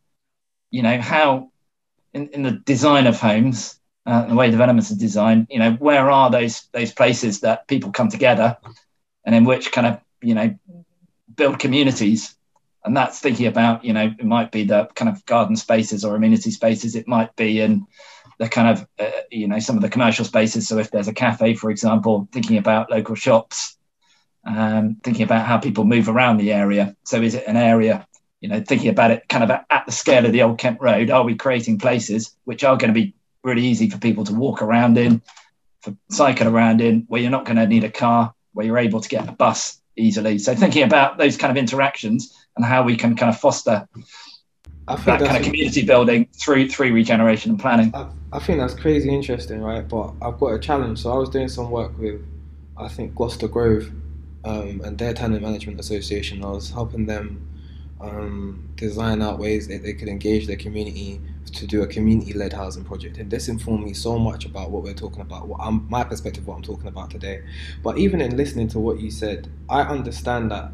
[0.71, 1.51] you know, how
[2.13, 6.09] in, in the design of homes, uh, the way developments are designed, you know, where
[6.09, 8.57] are those those places that people come together,
[9.25, 10.55] and in which kind of you know
[11.35, 12.35] build communities
[12.83, 16.15] and that's thinking about you know it might be the kind of garden spaces or
[16.15, 17.85] amenity spaces it might be in
[18.37, 20.67] the kind of uh, you know some of the commercial spaces.
[20.67, 23.77] So if there's a cafe, for example, thinking about local shops,
[24.45, 26.95] um, thinking about how people move around the area.
[27.03, 28.07] So is it an area?
[28.39, 31.09] You know, thinking about it kind of at the scale of the Old Kent Road.
[31.09, 34.61] Are we creating places which are going to be really easy for people to walk
[34.61, 35.21] around in,
[35.81, 39.01] for cycle around in, where you're not going to need a car, where you're able
[39.01, 40.37] to get a bus easily.
[40.39, 43.87] So thinking about those kind of interactions and how we can kind of foster
[44.87, 47.93] that kind of community building through through regeneration and planning.
[47.93, 49.87] I, I, think that's crazy interesting, right?
[49.87, 50.99] But I've got a challenge.
[50.99, 52.21] So I was doing some work with,
[52.77, 53.91] I think Gloucester Grove,
[54.45, 56.43] um, and their tenant management association.
[56.43, 57.45] I was helping them
[57.99, 61.19] um, design out ways that they could engage their community
[61.53, 64.93] to do a community-led housing project, and this informed me so much about what we're
[64.93, 65.47] talking about.
[65.47, 67.41] What I'm, my perspective, what I'm talking about today.
[67.81, 70.71] But even in listening to what you said, I understand that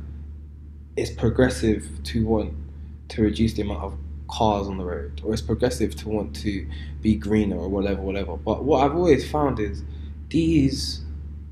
[0.95, 2.53] it's progressive to want
[3.09, 6.67] to reduce the amount of cars on the road, or it's progressive to want to
[7.01, 8.35] be greener or whatever, whatever.
[8.35, 9.83] But what I've always found is
[10.29, 11.01] these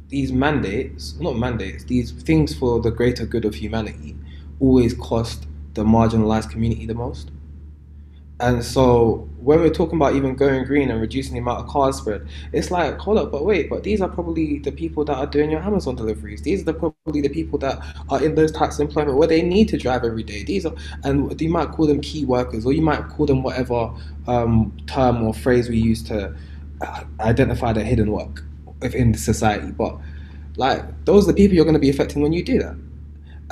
[0.10, 4.18] these mandates, not mandates, these things for the greater good of humanity,
[4.60, 7.32] always cost the marginalized community the most.
[8.42, 11.94] And so when we're talking about even going green and reducing the amount of car
[11.94, 15.28] spread, it's like, hold up, but wait, but these are probably the people that are
[15.28, 16.42] doing your Amazon deliveries.
[16.42, 17.80] These are the, probably the people that
[18.10, 20.44] are in those types of employment where they need to drive every day.
[20.44, 23.94] These are, and you might call them key workers, or you might call them whatever
[24.28, 26.36] um, term or phrase we use to
[26.82, 28.44] uh, identify their hidden work
[28.82, 29.72] within society.
[29.72, 30.00] But
[30.56, 32.76] like, those are the people you're going to be affecting when you do that.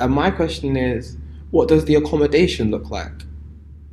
[0.00, 1.16] And my question is,
[1.50, 3.24] what does the accommodation look like?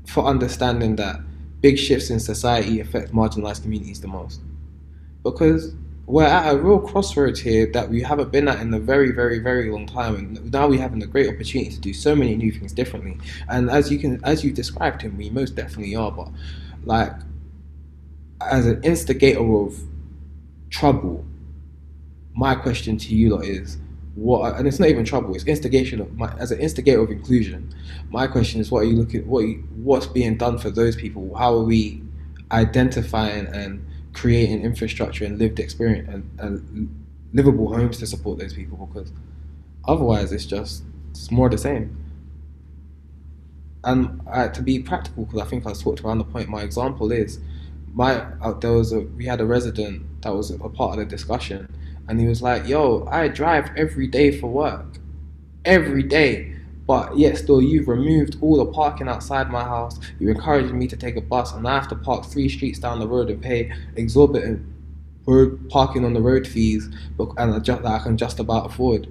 [0.08, 1.20] for understanding that
[1.62, 4.42] big shifts in society affect marginalized communities the most.
[5.24, 9.12] Because we're at a real crossroads here that we haven't been at in a very,
[9.12, 12.36] very, very long time, and now we're having a great opportunity to do so many
[12.36, 13.18] new things differently.
[13.50, 16.12] And as you can, as you described him, we most definitely are.
[16.12, 16.30] But
[16.86, 17.12] like,
[18.40, 19.78] as an instigator of
[20.70, 21.26] trouble,
[22.34, 23.78] my question to you lot is:
[24.18, 27.72] what and it's not even trouble it's instigation of my, as an instigator of inclusion
[28.10, 31.36] my question is what are you looking what you, what's being done for those people?
[31.36, 32.02] How are we
[32.52, 38.90] identifying and creating infrastructure and lived experience and, and livable homes to support those people?
[38.92, 39.12] Because
[39.88, 42.04] otherwise it's just it's more the same.
[43.84, 47.12] And uh, to be practical because i think i talked around the point my example
[47.12, 47.40] is
[47.94, 51.06] my uh, there was a we had a resident that was a part of the
[51.06, 51.74] discussion
[52.08, 55.00] and he was like, "Yo, I drive every day for work,
[55.66, 56.54] every day."
[56.88, 60.00] But yet still, you've removed all the parking outside my house.
[60.20, 63.00] You encouraged me to take a bus, and I have to park three streets down
[63.00, 64.66] the road and pay exorbitant
[65.26, 66.90] road parking on the road fees,
[67.38, 69.08] and that I can just about afford.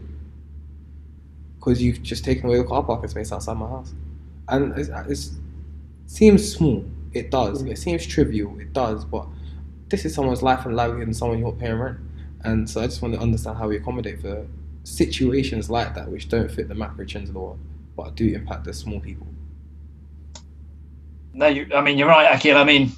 [1.56, 3.92] Because you've just taken away the car parking space outside my house,
[4.48, 5.30] and it
[6.06, 6.84] seems small.
[7.12, 7.62] It does.
[7.62, 7.70] Mm.
[7.72, 8.58] It seems trivial.
[8.58, 9.26] It does, but
[9.88, 11.98] this is someone's life and livelihood, and someone you're paying rent.
[12.46, 14.46] And so I just want to understand how we accommodate for
[14.84, 17.58] situations like that, which don't fit the macro trends of the world,
[17.96, 19.26] but do impact the small people.
[21.32, 22.56] No, you, I mean you're right, Akil.
[22.56, 22.92] I mean,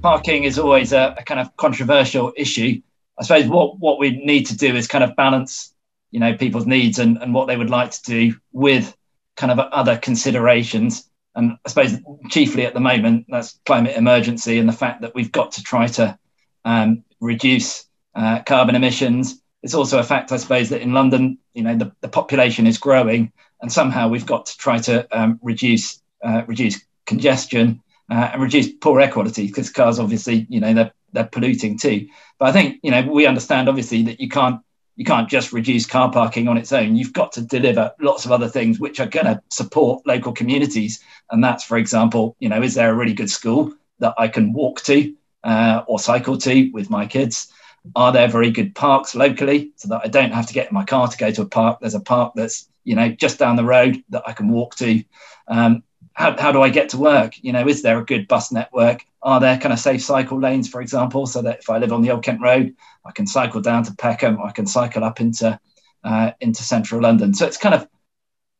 [0.00, 2.80] parking is always a, a, kind of controversial issue.
[3.18, 5.74] I suppose what what we need to do is kind of balance,
[6.10, 8.96] you know, people's needs and, and what they would like to do with
[9.36, 11.08] kind of other considerations.
[11.34, 11.98] And I suppose
[12.30, 15.86] chiefly at the moment, that's climate emergency and the fact that we've got to try
[15.88, 16.18] to
[16.64, 17.85] um, reduce
[18.16, 21.90] uh, carbon emissions it's also a fact, I suppose, that in London, you know, the,
[22.00, 26.80] the population is growing, and somehow we've got to try to um, reduce uh, reduce
[27.04, 31.78] congestion uh, and reduce poor air quality because cars, obviously, you know, they're they're polluting
[31.78, 32.06] too.
[32.38, 34.60] But I think you know we understand obviously that you can't
[34.94, 36.94] you can't just reduce car parking on its own.
[36.94, 41.02] You've got to deliver lots of other things which are going to support local communities.
[41.32, 44.52] And that's, for example, you know, is there a really good school that I can
[44.52, 45.12] walk to
[45.42, 47.52] uh, or cycle to with my kids?
[47.94, 50.84] Are there very good parks locally so that I don't have to get in my
[50.84, 51.80] car to go to a park?
[51.80, 55.02] There's a park that's you know just down the road that I can walk to.
[55.48, 55.82] Um,
[56.14, 57.34] how, how do I get to work?
[57.42, 59.04] You know, is there a good bus network?
[59.22, 62.00] Are there kind of safe cycle lanes, for example, so that if I live on
[62.00, 62.74] the Old Kent Road,
[63.04, 65.58] I can cycle down to Peckham, I can cycle up into
[66.04, 67.34] uh, into central London.
[67.34, 67.86] So it's kind of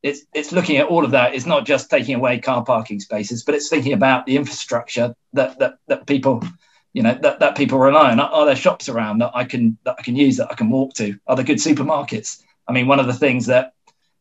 [0.03, 1.35] it's it's looking at all of that.
[1.35, 5.59] It's not just taking away car parking spaces, but it's thinking about the infrastructure that
[5.59, 6.43] that that people
[6.97, 8.21] you know that, that people rely on.
[8.21, 10.95] Are there shops around that i can that i can use that i can walk
[10.95, 11.19] to?
[11.27, 12.43] Are there good supermarkets?
[12.67, 13.75] I mean one of the things that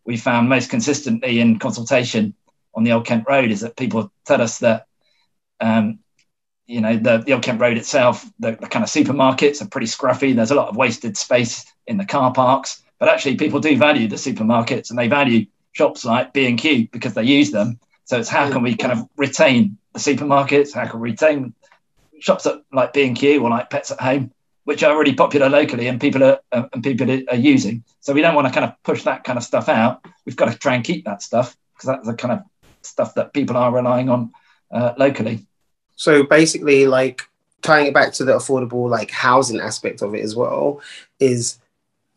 [0.03, 2.33] we found most consistently in consultation
[2.73, 4.87] on the old kent road is that people tell us that
[5.61, 5.99] um,
[6.67, 9.87] you know the, the old kent road itself the, the kind of supermarkets are pretty
[9.87, 10.35] scruffy.
[10.35, 14.09] There's a lot of wasted space in the car parks but actually people do value
[14.09, 17.79] the supermarkets and they value shops like b&q because they use them.
[18.03, 20.73] So it's how can we kind of retain the supermarkets?
[20.73, 21.53] How can we retain
[22.19, 24.31] shops like B&Q or like Pets at Home,
[24.63, 27.83] which are really popular locally and people are uh, and people are using.
[27.99, 30.05] So we don't want to kind of push that kind of stuff out.
[30.25, 32.43] We've got to try and keep that stuff because that's the kind of
[32.81, 34.31] stuff that people are relying on
[34.71, 35.45] uh, locally.
[35.95, 37.27] So basically, like
[37.61, 40.81] tying it back to the affordable like housing aspect of it as well,
[41.19, 41.57] is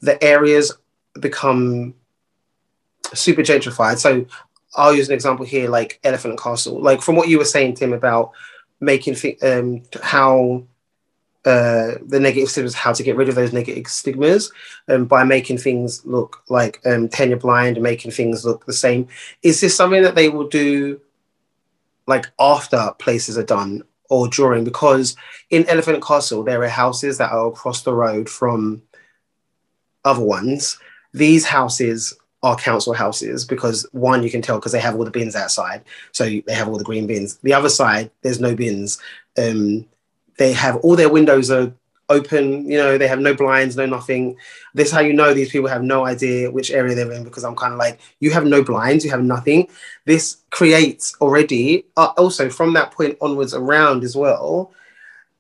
[0.01, 0.73] the areas
[1.21, 1.95] become
[3.15, 3.99] super gentrified.
[3.99, 4.27] So
[4.75, 6.81] I'll use an example here, like Elephant Castle.
[6.81, 8.33] Like from what you were saying, Tim, about
[8.81, 10.65] making th- um, how
[11.45, 14.53] uh, the negative stigmas, how to get rid of those negative stigmas
[14.89, 19.09] um, by making things look like um, tenure blind and making things look the same.
[19.43, 21.01] Is this something that they will do
[22.07, 24.65] like after places are done or during?
[24.65, 25.17] Because
[25.49, 28.83] in Elephant Castle, there are houses that are across the road from
[30.05, 30.79] other ones.
[31.15, 32.15] These houses
[32.49, 35.83] are council houses because one you can tell because they have all the bins outside
[36.13, 37.37] so they have all the green bins.
[37.39, 38.99] The other side there's no bins.
[39.37, 39.87] Um,
[40.39, 41.73] they have all their windows are
[42.11, 44.37] open you know they have no blinds no nothing.
[44.73, 47.45] This is how you know these people have no idea which area they're in because
[47.45, 49.69] i'm kind of like you have no blinds you have nothing.
[50.07, 54.73] This creates already uh, also from that point onwards around as well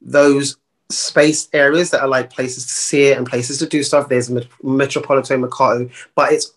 [0.02, 0.56] those
[0.90, 4.08] space areas that are like places to see it and places to do stuff.
[4.08, 4.30] There's
[4.62, 6.52] metropolitan mercato but it's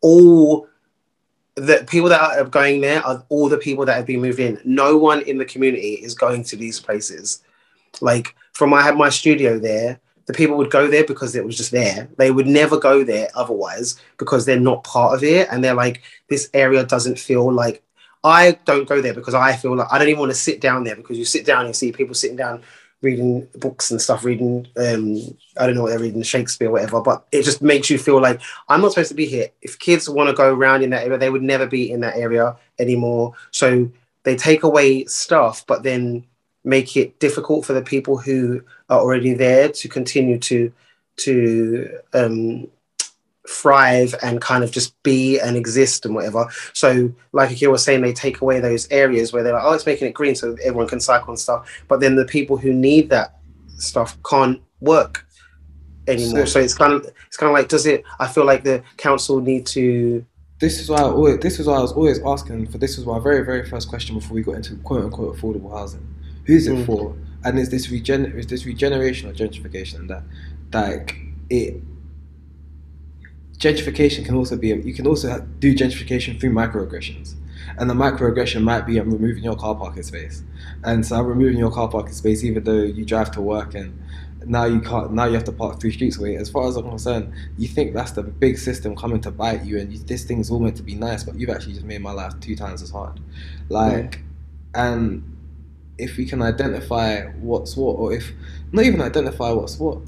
[0.00, 0.68] all
[1.54, 4.60] the people that are going there are all the people that have been moved in.
[4.64, 7.42] No one in the community is going to these places.
[8.00, 11.56] Like from I had my studio there, the people would go there because it was
[11.56, 12.08] just there.
[12.18, 15.48] They would never go there otherwise because they're not part of it.
[15.50, 17.82] And they're like, this area doesn't feel like
[18.22, 20.84] I don't go there because I feel like I don't even want to sit down
[20.84, 22.62] there because you sit down and see people sitting down
[23.00, 27.00] reading books and stuff, reading um, I don't know what they're reading, Shakespeare, whatever.
[27.00, 29.48] But it just makes you feel like I'm not supposed to be here.
[29.62, 32.16] If kids want to go around in that area, they would never be in that
[32.16, 33.34] area anymore.
[33.50, 33.90] So
[34.24, 36.24] they take away stuff, but then
[36.64, 40.72] make it difficult for the people who are already there to continue to
[41.16, 42.68] to um,
[43.48, 46.48] thrive and kind of just be and exist and whatever.
[46.74, 49.86] So, like Akil was saying, they take away those areas where they're like, oh, it's
[49.86, 51.82] making it green so everyone can cycle and stuff.
[51.88, 53.38] But then the people who need that
[53.78, 55.26] stuff can't work
[56.06, 56.46] anymore.
[56.46, 58.04] So, so it's kind of it's kind of like, does it?
[58.18, 60.24] I feel like the council need to.
[60.60, 62.78] This is why I always, this is why I was always asking for.
[62.78, 66.06] This was my very very first question before we got into quote unquote affordable housing.
[66.44, 66.86] Who's it mm.
[66.86, 67.16] for?
[67.44, 70.24] And is this regen is this regeneration or gentrification that
[70.72, 71.16] like
[71.48, 71.80] it
[73.58, 77.34] gentrification can also be you can also do gentrification through microaggressions.
[77.76, 80.42] And the microaggression might be I'm removing your car parking space.
[80.84, 84.00] And so I'm removing your car parking space even though you drive to work and
[84.46, 86.88] now you can't now you have to park three streets away as far as I'm
[86.88, 90.48] concerned you think that's the big system coming to bite you and you, this thing's
[90.50, 92.90] all meant to be nice but you've actually just made my life two times as
[92.90, 93.20] hard.
[93.68, 94.20] Like
[94.74, 95.36] and
[95.98, 98.32] if we can identify what's what or if
[98.70, 99.98] not even identify what's what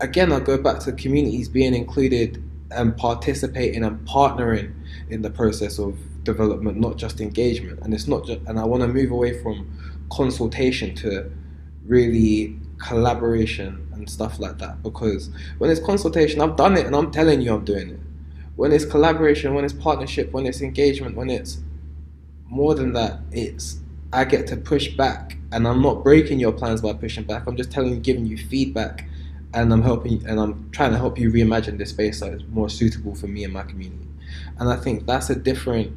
[0.00, 4.72] again I'll go back to communities being included and participating and partnering
[5.08, 7.80] in the process of development, not just engagement.
[7.82, 9.70] And it's not just, and I want to move away from
[10.10, 11.30] consultation to
[11.84, 14.82] really collaboration and stuff like that.
[14.82, 18.00] Because when it's consultation, I've done it and I'm telling you I'm doing it.
[18.56, 21.58] When it's collaboration, when it's partnership, when it's engagement, when it's
[22.46, 23.80] more than that, it's
[24.12, 27.46] I get to push back and I'm not breaking your plans by pushing back.
[27.46, 29.06] I'm just telling you, giving you feedback
[29.56, 32.68] and I'm helping and I'm trying to help you reimagine this space that is more
[32.68, 34.06] suitable for me and my community.
[34.58, 35.96] And I think that's a different.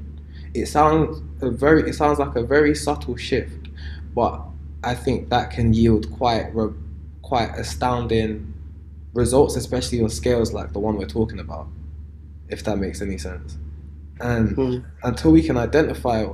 [0.54, 1.88] It sounds a very.
[1.88, 3.68] It sounds like a very subtle shift,
[4.16, 4.42] but
[4.84, 6.54] I think that can yield quite
[7.22, 8.54] quite astounding
[9.14, 11.68] results, especially on scales like the one we're talking about.
[12.48, 13.58] If that makes any sense.
[14.22, 14.86] And mm.
[15.04, 16.26] until we can identify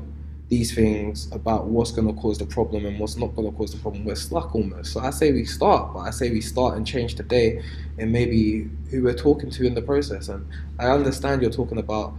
[0.48, 3.72] these things about what's going to cause the problem and what's not going to cause
[3.72, 4.06] the problem.
[4.06, 4.94] We're stuck almost.
[4.94, 7.64] So I say we start, but I say we start and change today
[7.98, 10.30] and maybe who we're talking to in the process.
[10.30, 12.14] And I understand you're talking about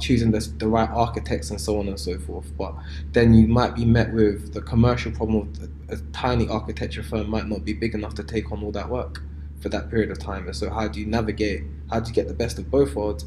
[0.00, 2.74] choosing the, the right architects and so on and so forth, but
[3.12, 5.52] then you might be met with the commercial problem
[5.88, 8.88] of a tiny architecture firm might not be big enough to take on all that
[8.88, 9.22] work
[9.60, 10.46] for that period of time.
[10.46, 13.24] And so how do you navigate, how do you get the best of both worlds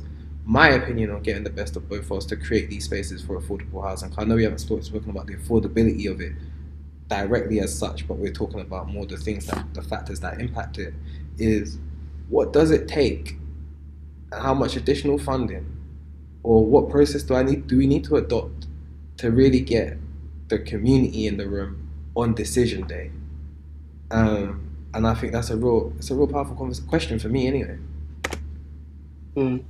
[0.49, 3.87] my opinion on getting the best of both worlds to create these spaces for affordable
[3.87, 4.11] housing.
[4.17, 6.33] I know we haven't spoken about the affordability of it
[7.07, 10.79] directly as such, but we're talking about more the things that the factors that impact
[10.79, 10.95] it.
[11.37, 11.77] Is
[12.29, 13.35] what does it take?
[14.31, 15.67] And how much additional funding,
[16.41, 17.67] or what process do I need?
[17.67, 18.65] Do we need to adopt
[19.17, 19.99] to really get
[20.47, 23.11] the community in the room on decision day?
[24.09, 26.55] Um, and I think that's a real, it's a real powerful
[26.87, 27.77] question for me, anyway.
[29.35, 29.63] Mm.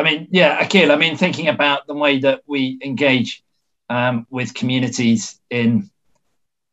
[0.00, 3.44] I mean, yeah, Akil, I mean, thinking about the way that we engage
[3.90, 5.90] um, with communities in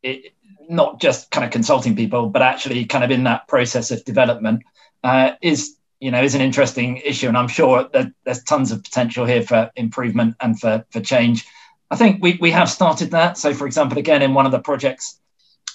[0.02, 0.32] it,
[0.68, 4.62] not just kind of consulting people, but actually kind of in that process of development
[5.04, 7.28] uh, is, you know, is an interesting issue.
[7.28, 11.46] And I'm sure that there's tons of potential here for improvement and for, for change.
[11.90, 13.36] I think we, we have started that.
[13.36, 15.20] So, for example, again, in one of the projects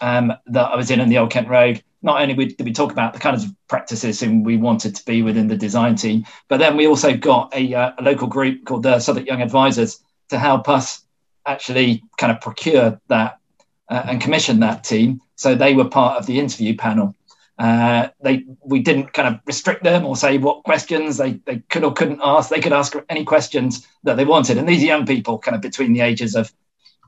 [0.04, 2.92] um, that I was in in the Old Kent Road, not only did we talk
[2.92, 6.58] about the kind of practices and we wanted to be within the design team, but
[6.58, 10.38] then we also got a, uh, a local group called the Southwark Young Advisors to
[10.38, 11.06] help us
[11.46, 13.38] actually kind of procure that
[13.90, 15.22] uh, and commission that team.
[15.36, 17.16] So they were part of the interview panel.
[17.58, 21.86] Uh, they we didn't kind of restrict them or say what questions they, they could
[21.86, 22.50] or couldn't ask.
[22.50, 24.58] They could ask any questions that they wanted.
[24.58, 26.52] And these young people, kind of between the ages of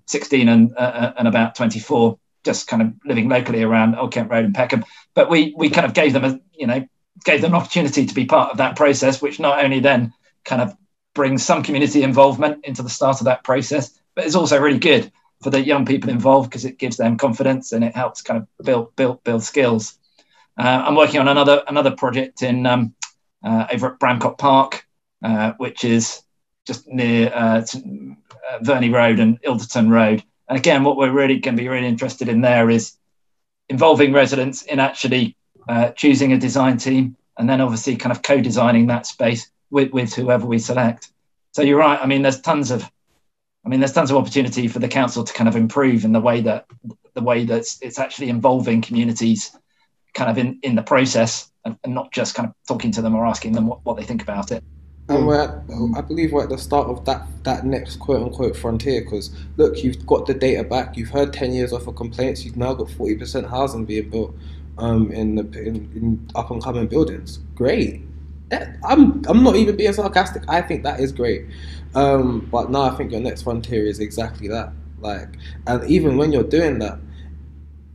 [0.05, 4.31] 16 and, uh, uh and about 24, just kind of living locally around Old Kent
[4.31, 4.85] Road and Peckham.
[5.13, 6.87] But we we kind of gave them a you know
[7.23, 10.61] gave them an opportunity to be part of that process, which not only then kind
[10.61, 10.75] of
[11.13, 15.11] brings some community involvement into the start of that process, but it's also really good
[15.41, 18.65] for the young people involved because it gives them confidence and it helps kind of
[18.65, 19.97] build build build skills.
[20.57, 22.93] Uh, I'm working on another another project in um,
[23.43, 24.85] uh, over at Bramcote Park,
[25.23, 26.21] uh, which is
[26.65, 31.55] just near uh, uh, Verney Road and Ilderton Road, and again, what we're really going
[31.55, 32.97] to be really interested in there is
[33.69, 35.35] involving residents in actually
[35.67, 40.13] uh, choosing a design team and then obviously kind of co-designing that space with, with
[40.13, 41.11] whoever we select.
[41.53, 41.99] So you're right.
[41.99, 42.89] I mean, there's tons of,
[43.65, 46.19] I mean, there's tons of opportunity for the council to kind of improve in the
[46.19, 46.65] way that
[47.15, 49.57] the way that it's actually involving communities
[50.13, 53.15] kind of in, in the process and, and not just kind of talking to them
[53.15, 54.63] or asking them what, what they think about it.
[55.07, 55.25] And hmm.
[55.25, 59.01] we're at, I believe we're at the start of that that next quote unquote frontier.
[59.01, 60.97] Because look, you've got the data back.
[60.97, 62.43] You've heard ten years off of complaints.
[62.43, 64.35] You've now got forty percent housing being built
[64.77, 67.39] um, in the in, in up and coming buildings.
[67.53, 68.01] Great.
[68.83, 70.43] I'm I'm not even being sarcastic.
[70.47, 71.45] I think that is great.
[71.93, 74.73] Um, but now I think your next frontier is exactly that.
[74.99, 75.29] Like,
[75.67, 76.99] and even when you're doing that,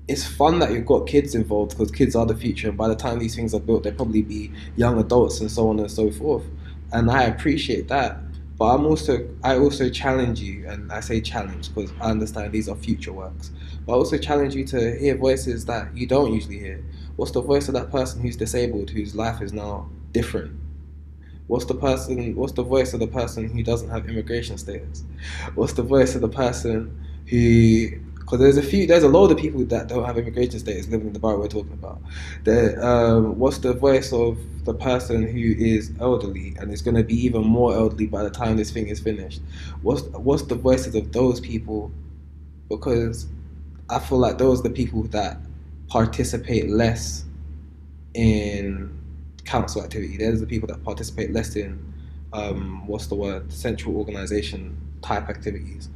[0.06, 2.68] it's fun that you've got kids involved because kids are the future.
[2.68, 5.68] And by the time these things are built, they'll probably be young adults and so
[5.68, 6.44] on and so forth
[6.92, 8.18] and I appreciate that.
[8.58, 12.68] But I'm also I also challenge you, and I say challenge because I understand these
[12.68, 13.50] are future works.
[13.86, 16.84] But I also challenge you to hear voices that you don't usually hear.
[17.16, 20.58] What's the voice of that person who's disabled, whose life is now different?
[21.46, 22.36] What's the person?
[22.36, 25.04] What's the voice of the person who doesn't have immigration status?
[25.54, 27.88] What's the voice of the person who
[28.30, 31.08] because there's a few, there's a lot of people that don't have immigration status living
[31.08, 32.00] in the borough we're talking about.
[32.80, 37.14] Um, what's the voice of the person who is elderly and is going to be
[37.24, 39.40] even more elderly by the time this thing is finished?
[39.82, 41.90] What's what's the voices of those people?
[42.68, 43.26] Because
[43.88, 45.38] I feel like those are the people that
[45.88, 47.24] participate less
[48.14, 48.96] in
[49.44, 50.18] council activity.
[50.18, 51.92] There's the people that participate less in
[52.32, 55.88] um, what's the word central organization type activities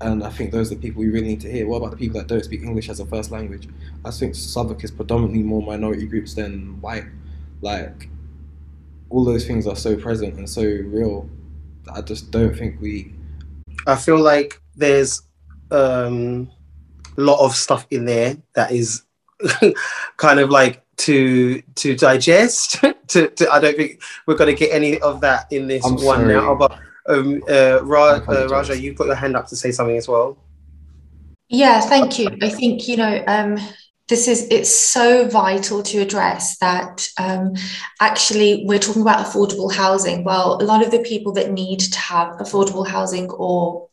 [0.00, 1.66] and I think those are the people we really need to hear.
[1.66, 3.68] What about the people that don't speak English as a first language?
[4.04, 7.06] I think Southwark is predominantly more minority groups than white.
[7.62, 8.10] Like,
[9.08, 11.30] all those things are so present and so real
[11.84, 13.14] that I just don't think we.
[13.86, 15.22] I feel like there's
[15.70, 16.50] um,
[17.16, 19.02] a lot of stuff in there that is
[20.18, 22.84] kind of like to to digest.
[23.08, 25.94] to, to, I don't think we're going to get any of that in this I'm
[25.94, 26.34] one sorry.
[26.34, 26.54] now.
[26.54, 26.78] But
[27.08, 30.36] um, uh, Ra- uh, Raja, you put your hand up to say something as well.
[31.48, 32.28] Yeah, thank you.
[32.42, 33.58] I think you know um,
[34.08, 37.54] this is it's so vital to address that um,
[38.00, 40.24] actually we're talking about affordable housing.
[40.24, 43.88] Well, a lot of the people that need to have affordable housing or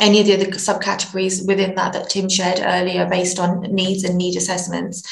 [0.00, 4.18] any of the other subcategories within that that Tim shared earlier, based on needs and
[4.18, 5.02] need assessments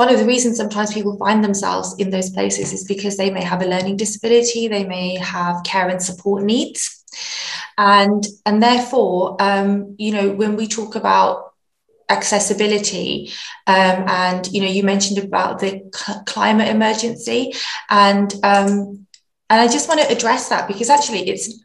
[0.00, 3.44] one of the reasons sometimes people find themselves in those places is because they may
[3.44, 7.04] have a learning disability, they may have care and support needs.
[7.76, 11.52] And, and therefore, um, you know, when we talk about
[12.08, 13.30] accessibility
[13.66, 17.52] um, and you know you mentioned about the cl- climate emergency
[17.88, 19.06] and um,
[19.48, 21.64] and I just want to address that because actually it's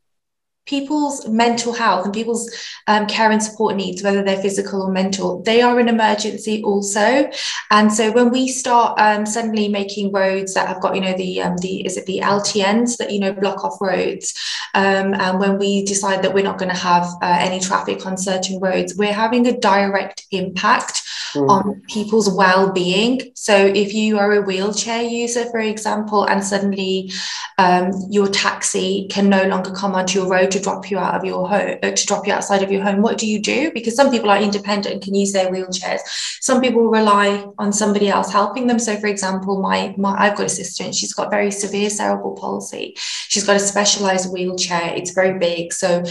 [0.66, 2.50] people's mental health and people's
[2.88, 7.30] um, care and support needs, whether they're physical or mental, they are an emergency also.
[7.72, 11.42] And so when we start um, suddenly making roads that have got, you know, the
[11.42, 14.34] um, the is it the LTNs that you know block off roads,
[14.74, 18.18] um, and when we decide that we're not going to have uh, any traffic on
[18.18, 21.04] certain roads, we're having a direct impact
[21.36, 21.50] mm.
[21.50, 23.32] on people's well-being.
[23.36, 27.12] So if you are a wheelchair user, for example, and suddenly
[27.58, 31.24] um, your taxi can no longer come onto your road to drop you out of
[31.24, 33.72] your home, uh, to drop you outside of your home, what do you do?
[33.72, 36.00] Because some people are independent and can use their wheelchairs.
[36.42, 38.80] Some people rely on somebody else helping them.
[38.80, 42.36] So, for example, my, my I've got a sister and she's got very severe cerebral
[42.36, 42.94] palsy.
[42.98, 44.94] She's got a specialized wheelchair.
[44.96, 46.04] It's very big, so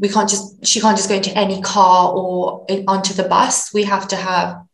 [0.00, 3.72] we can't just she can't just go into any car or in, onto the bus.
[3.72, 4.66] We have to have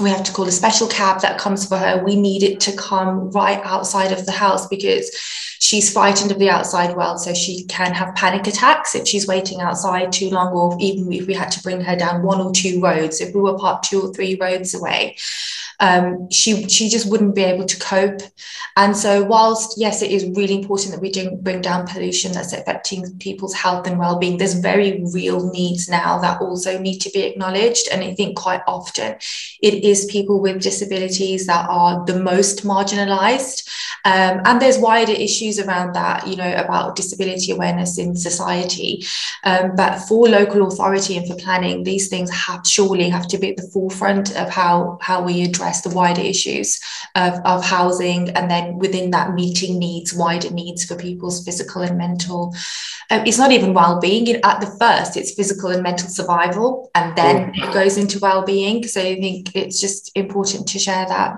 [0.00, 2.02] we have to call a special cab that comes for her.
[2.02, 5.14] We need it to come right outside of the house because
[5.60, 7.20] she's frightened of the outside world.
[7.20, 11.26] So she can have panic attacks if she's waiting outside too long, or even if
[11.26, 14.00] we had to bring her down one or two roads, if we were parked two
[14.00, 15.16] or three roads away
[15.82, 18.22] um, she she just wouldn't be able to cope.
[18.76, 22.52] And so, whilst yes, it is really important that we do bring down pollution that's
[22.52, 27.22] affecting people's health and well-being, there's very real needs now that also need to be
[27.22, 27.88] acknowledged.
[27.90, 29.16] And I think quite often
[29.60, 33.68] it is people with disabilities that are the most marginalised.
[34.04, 39.04] Um, and there's wider issues around that, you know, about disability awareness in society.
[39.42, 43.50] Um, but for local authority and for planning, these things have surely have to be
[43.50, 46.80] at the forefront of how how we address address the wider issues
[47.14, 51.96] of, of housing and then within that meeting needs, wider needs for people's physical and
[51.96, 52.54] mental.
[53.10, 54.28] Um, it's not even well-being.
[54.44, 58.86] At the first, it's physical and mental survival, and then it goes into well-being.
[58.86, 61.36] So I think it's just important to share that.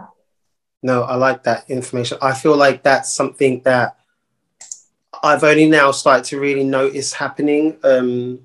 [0.83, 2.19] No, I like that information.
[2.21, 3.97] I feel like that's something that
[5.23, 7.79] I've only now started to really notice happening.
[7.83, 8.41] Um,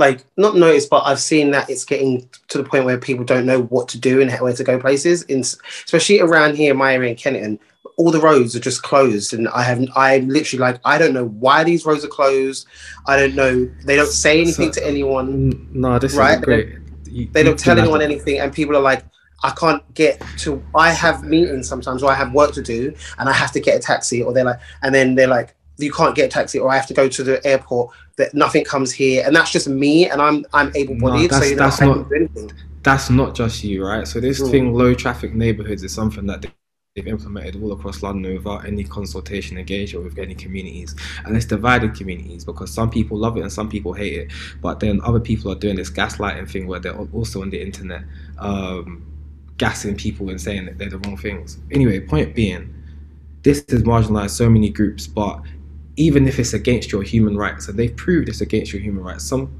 [0.00, 3.46] like not noticed, but I've seen that it's getting to the point where people don't
[3.46, 5.22] know what to do and where to go places.
[5.24, 7.60] In especially around here, my area in Kennington,
[7.96, 11.26] all the roads are just closed, and I have I literally like I don't know
[11.26, 12.66] why these roads are closed.
[13.06, 13.70] I don't know.
[13.84, 15.68] They don't say anything so, to anyone.
[15.72, 16.38] No, this right?
[16.38, 16.78] is great.
[17.04, 19.04] You, they don't tell anyone anything, and people are like,
[19.44, 20.62] I can't get to.
[20.74, 23.76] I have meetings sometimes, or I have work to do, and I have to get
[23.76, 26.70] a taxi, or they're like, and then they're like, you can't get a taxi, or
[26.70, 30.08] I have to go to the airport that nothing comes here, and that's just me,
[30.08, 32.06] and I'm I'm able-bodied, no, so you know, that's not
[32.82, 34.06] that's not just you, right?
[34.06, 34.50] So this mm.
[34.50, 36.46] thing, low traffic neighborhoods, is something that
[36.94, 40.94] they've implemented all across London without any consultation, engagement with any communities,
[41.24, 44.80] and it's divided communities because some people love it and some people hate it, but
[44.80, 48.02] then other people are doing this gaslighting thing where they're also on the internet.
[48.38, 49.06] Um,
[49.60, 51.58] gassing people and saying that they're the wrong things.
[51.70, 52.74] Anyway, point being,
[53.42, 55.42] this has marginalized so many groups, but
[56.00, 59.22] even if it's against your human rights, and they've proved it's against your human rights,
[59.22, 59.52] some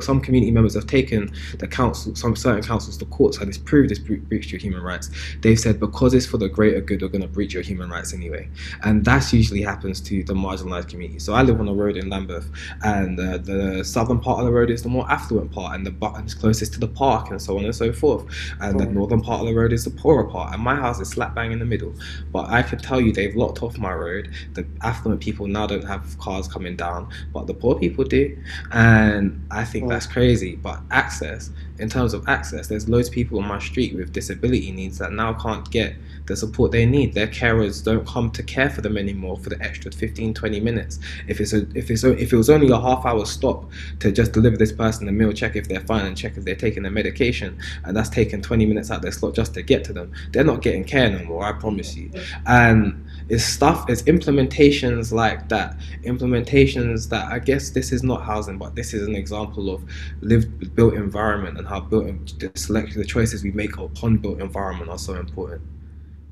[0.00, 3.90] some community members have taken the council, some certain councils the courts, and it's proved
[3.90, 5.10] this breached your human rights.
[5.40, 8.12] They've said because it's for the greater good, we're going to breach your human rights
[8.12, 8.48] anyway,
[8.82, 11.18] and that usually happens to the marginalised community.
[11.18, 12.50] So I live on a road in Lambeth,
[12.82, 15.90] and uh, the southern part of the road is the more affluent part, and the
[15.90, 18.24] button's closest to the park, and so on and so forth.
[18.60, 21.08] And the northern part of the road is the poorer part, and my house is
[21.08, 21.94] slap bang in the middle.
[22.32, 24.30] But I can tell you, they've locked off my road.
[24.54, 28.36] The affluent people now don't have cars coming down, but the poor people do,
[28.72, 29.90] and I think mm.
[29.90, 30.56] that's crazy.
[30.56, 34.72] But access, in terms of access, there's loads of people on my street with disability
[34.72, 35.94] needs that now can't get
[36.26, 37.12] the support they need.
[37.14, 40.98] Their carers don't come to care for them anymore for the extra 15, 20 minutes.
[41.28, 44.10] If it's a, if it's a, if it was only a half hour stop to
[44.10, 46.82] just deliver this person a meal, check if they're fine, and check if they're taking
[46.82, 50.12] their medication, and that's taking 20 minutes out their slot just to get to them,
[50.32, 51.44] they're not getting care no more.
[51.44, 52.08] I promise you.
[52.08, 52.42] Mm.
[52.46, 58.58] And it's stuff, it's implementations like that, implementations that I guess this is not housing,
[58.58, 59.82] but this is an example of
[60.20, 64.90] lived built environment and how built the selection, the choices we make upon built environment
[64.90, 65.62] are so important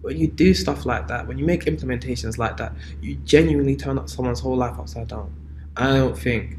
[0.03, 3.99] when you do stuff like that, when you make implementations like that, you genuinely turn
[3.99, 5.32] up someone's whole life upside down.
[5.76, 6.57] I don't think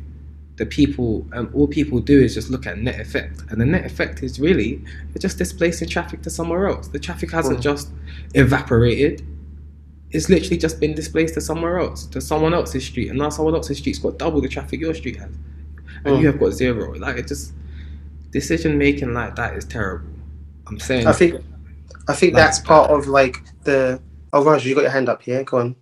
[0.57, 3.65] the people and um, all people do is just look at net effect, and the
[3.65, 4.83] net effect is really
[5.19, 6.87] just displacing traffic to somewhere else.
[6.87, 7.63] The traffic hasn't mm.
[7.63, 7.89] just
[8.35, 9.25] evaporated;
[10.11, 13.55] it's literally just been displaced to somewhere else, to someone else's street, and now someone
[13.55, 15.33] else's street's got double the traffic your street has,
[16.05, 16.21] and mm.
[16.21, 16.93] you have got zero.
[16.95, 17.53] Like it just
[18.31, 20.07] decision making like that is terrible.
[20.67, 21.07] I'm saying.
[21.07, 21.43] I think
[22.07, 24.01] I think that's part of like the.
[24.33, 25.43] Oh, Raj, you got your hand up here.
[25.43, 25.75] Go on.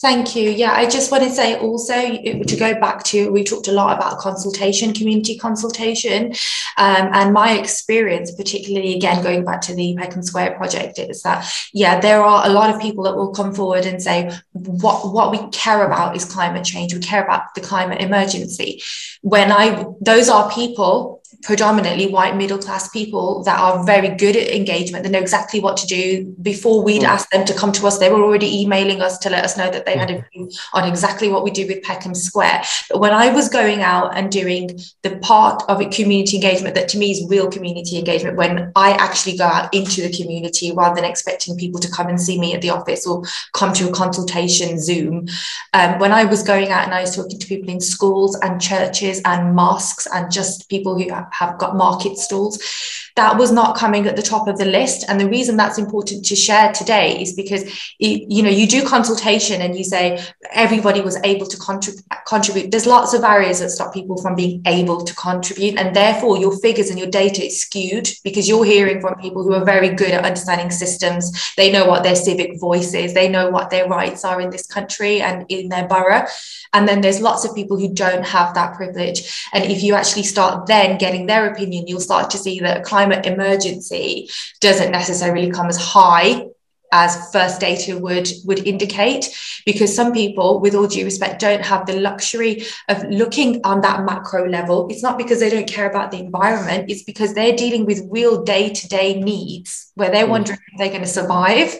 [0.00, 0.50] Thank you.
[0.50, 3.96] Yeah, I just want to say also to go back to we talked a lot
[3.96, 6.32] about consultation, community consultation,
[6.76, 11.48] um, and my experience, particularly again going back to the Peckham Square project, is that
[11.72, 15.30] yeah, there are a lot of people that will come forward and say what what
[15.30, 16.92] we care about is climate change.
[16.92, 18.82] We care about the climate emergency.
[19.22, 24.48] When I those are people predominantly white middle class people that are very good at
[24.48, 25.04] engagement.
[25.04, 26.34] They know exactly what to do.
[26.40, 27.08] Before we'd mm.
[27.08, 29.70] ask them to come to us, they were already emailing us to let us know
[29.70, 30.24] that they had a mm.
[30.32, 32.62] view on exactly what we do with Peckham Square.
[32.90, 36.88] But when I was going out and doing the part of it, community engagement that
[36.88, 40.94] to me is real community engagement, when I actually go out into the community rather
[40.94, 43.22] than expecting people to come and see me at the office or
[43.52, 45.28] come to a consultation Zoom.
[45.74, 48.60] Um, when I was going out and I was talking to people in schools and
[48.60, 53.03] churches and mosques and just people who have got market stalls.
[53.16, 55.04] That was not coming at the top of the list.
[55.08, 57.64] And the reason that's important to share today is because,
[57.98, 60.20] you know, you do consultation and you say
[60.52, 62.72] everybody was able to contrib- contribute.
[62.72, 65.78] There's lots of barriers that stop people from being able to contribute.
[65.78, 69.54] And therefore, your figures and your data is skewed because you're hearing from people who
[69.54, 71.32] are very good at understanding systems.
[71.56, 74.66] They know what their civic voice is, they know what their rights are in this
[74.66, 76.26] country and in their borough.
[76.72, 79.48] And then there's lots of people who don't have that privilege.
[79.52, 82.82] And if you actually start then getting their opinion, you'll start to see that a
[83.04, 84.30] climate emergency
[84.60, 86.46] doesn't necessarily come as high
[86.92, 89.26] as first data would would indicate
[89.66, 94.04] because some people with all due respect don't have the luxury of looking on that
[94.04, 97.84] macro level it's not because they don't care about the environment it's because they're dealing
[97.84, 100.36] with real day-to-day needs where they're mm.
[100.36, 101.74] wondering if they're going to survive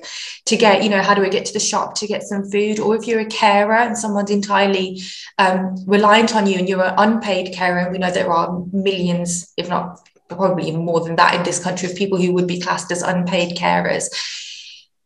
[0.47, 2.81] to get you know how do we get to the shop to get some food
[2.81, 5.01] or if you're a carer and someone's entirely
[5.39, 9.53] um, reliant on you and you're an unpaid carer and we know there are millions
[9.57, 10.01] if not
[10.37, 13.03] probably even more than that in this country of people who would be classed as
[13.03, 14.09] unpaid carers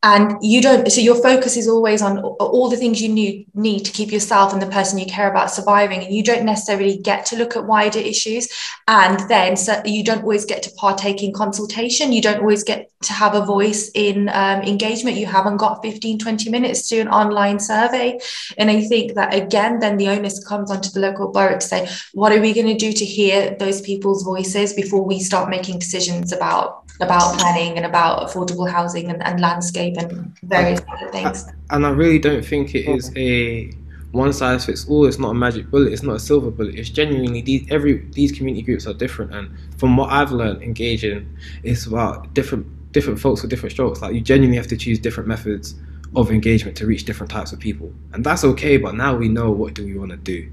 [0.04, 3.80] and you don't so your focus is always on all the things you need need
[3.80, 6.04] to keep yourself and the person you care about surviving.
[6.04, 8.48] And you don't necessarily get to look at wider issues.
[8.86, 12.12] And then so you don't always get to partake in consultation.
[12.12, 15.16] You don't always get to have a voice in um, engagement.
[15.16, 18.20] You haven't got 15 20 minutes to do an online survey.
[18.56, 21.88] And i think that again then the onus comes onto the local borough to say
[22.12, 25.78] what are we going to do to hear those people's voices before we start making
[25.78, 31.46] decisions about about planning and about affordable housing and, and landscape and various other things.
[31.70, 33.72] And I really don't think it is a
[34.12, 35.06] one size fits all.
[35.06, 35.92] It's not a magic bullet.
[35.92, 36.74] It's not a silver bullet.
[36.74, 39.34] It's genuinely these every these community groups are different.
[39.34, 41.28] And from what I've learned engaging,
[41.62, 44.00] is about different different folks with different strokes.
[44.00, 45.74] Like you genuinely have to choose different methods
[46.16, 48.76] of engagement to reach different types of people, and that's okay.
[48.78, 50.50] But now we know what do we want to do,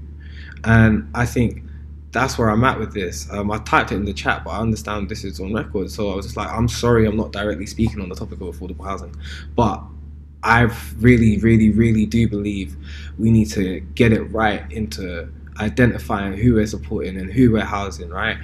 [0.64, 1.62] and I think
[2.16, 3.30] that's where I'm at with this.
[3.30, 5.90] Um, I typed it in the chat, but I understand this is on record.
[5.90, 8.48] So I was just like, I'm sorry, I'm not directly speaking on the topic of
[8.48, 9.14] affordable housing,
[9.54, 9.82] but
[10.42, 10.62] I
[10.98, 12.76] really, really, really do believe
[13.18, 18.10] we need to get it right into identifying who we're supporting and who we're housing.
[18.10, 18.38] Right,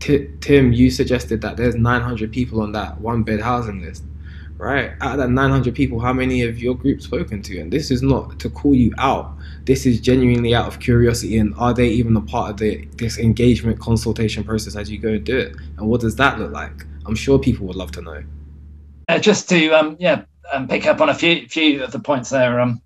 [0.00, 4.04] T- Tim, you suggested that there's 900 people on that one bed housing list.
[4.58, 4.92] Right?
[5.00, 7.60] Out of that 900 people, how many of your group spoken to?
[7.60, 9.34] And this is not to call you out.
[9.64, 11.38] This is genuinely out of curiosity.
[11.38, 15.10] And are they even a part of the this engagement consultation process as you go
[15.10, 15.56] and do it?
[15.78, 16.84] And what does that look like?
[17.06, 18.22] I'm sure people would love to know.
[19.08, 22.30] Uh, just to um, yeah, um, pick up on a few few of the points
[22.30, 22.82] there, um,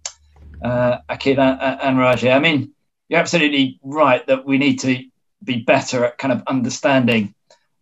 [0.63, 2.31] uh, Akil and Raji.
[2.31, 2.73] I mean,
[3.09, 5.03] you're absolutely right that we need to
[5.43, 7.35] be better at kind of understanding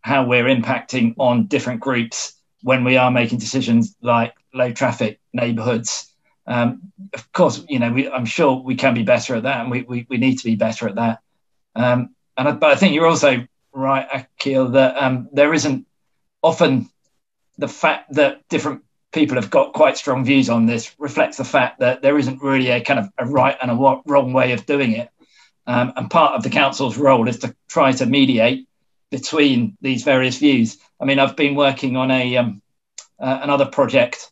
[0.03, 6.13] how we're impacting on different groups when we are making decisions like low traffic neighborhoods.
[6.47, 9.71] Um, of course, you know, we, I'm sure we can be better at that, and
[9.71, 11.21] we, we, we need to be better at that.
[11.75, 15.87] Um, and I, but I think you're also right, Akil, that um, there isn't
[16.43, 16.89] often
[17.59, 18.83] the fact that different
[19.13, 22.71] people have got quite strong views on this reflects the fact that there isn't really
[22.71, 23.75] a kind of a right and a
[24.07, 25.11] wrong way of doing it.
[25.67, 28.67] Um, and part of the council's role is to try to mediate
[29.11, 30.79] between these various views.
[31.01, 32.63] I mean, I've been working on a um,
[33.19, 34.31] uh, another project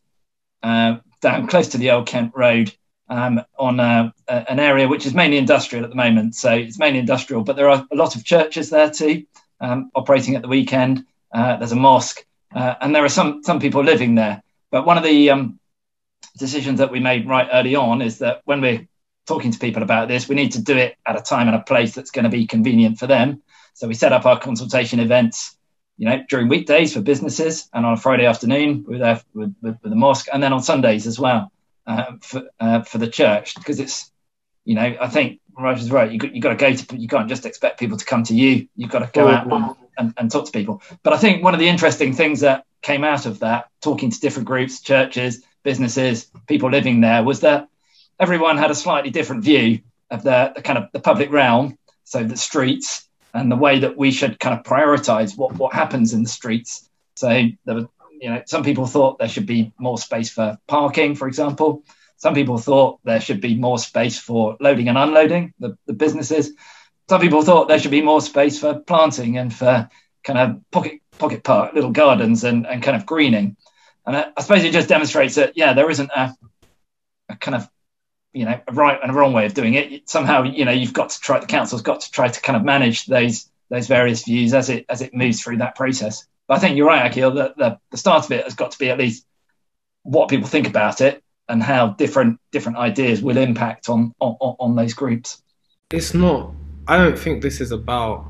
[0.63, 2.73] uh, down close to the Old Kent Road
[3.09, 6.35] um, on uh, an area which is mainly industrial at the moment.
[6.35, 9.27] So it's mainly industrial, but there are a lot of churches there too,
[9.61, 11.05] um, operating at the weekend.
[11.33, 12.25] Uh, there's a mosque,
[12.55, 14.43] uh, and there are some some people living there.
[14.71, 15.59] But one of the um,
[16.39, 18.87] decisions that we made right early on is that when we're
[19.27, 21.61] talking to people about this, we need to do it at a time and a
[21.61, 23.43] place that's going to be convenient for them.
[23.79, 25.57] So we set up our consultation events,
[25.99, 29.79] you know, during weekdays for businesses, and on a Friday afternoon we're there with, with,
[29.81, 31.53] with the mosque, and then on Sundays as well
[31.87, 34.11] uh, for uh, for the church because it's,
[34.65, 36.11] you know, I think Raj is right.
[36.11, 36.97] You got, you got to go to.
[36.97, 38.67] You can't just expect people to come to you.
[38.75, 40.83] You've got to go out and, and, and talk to people.
[41.05, 44.19] But I think one of the interesting things that came out of that, talking to
[44.19, 47.69] different groups, churches, businesses, people living there, was that
[48.19, 52.25] everyone had a slightly different view of the, the kind of the public realm, so
[52.25, 53.08] the streets,
[53.39, 56.89] and the way that we should kind of prioritize what, what happens in the streets.
[57.17, 57.29] So
[57.65, 57.89] there were,
[58.21, 61.85] you know, some people thought there should be more space for parking, for example.
[62.17, 66.53] Some people thought there should be more space for loading and unloading the, the businesses.
[67.09, 69.89] Some people thought there should be more space for planting and for
[70.25, 73.57] kind of pocket pocket park, little gardens and, and kind of greening.
[74.07, 76.35] And I, I suppose it just demonstrates that yeah, there isn't a,
[77.29, 77.69] a kind of
[78.39, 80.09] you know a right and a wrong way of doing it.
[80.09, 81.41] Somehow, you know, you've got to try.
[81.41, 84.87] The council's got to try to kind of manage those those various views as it
[84.89, 86.25] as it moves through that process.
[86.47, 87.33] But I think you're right, Akil.
[87.33, 89.27] That the, the start of it has got to be at least
[90.05, 94.77] what people think about it and how different different ideas will impact on on, on
[94.77, 95.43] those groups.
[95.91, 96.53] It's not.
[96.87, 98.25] I don't think this is about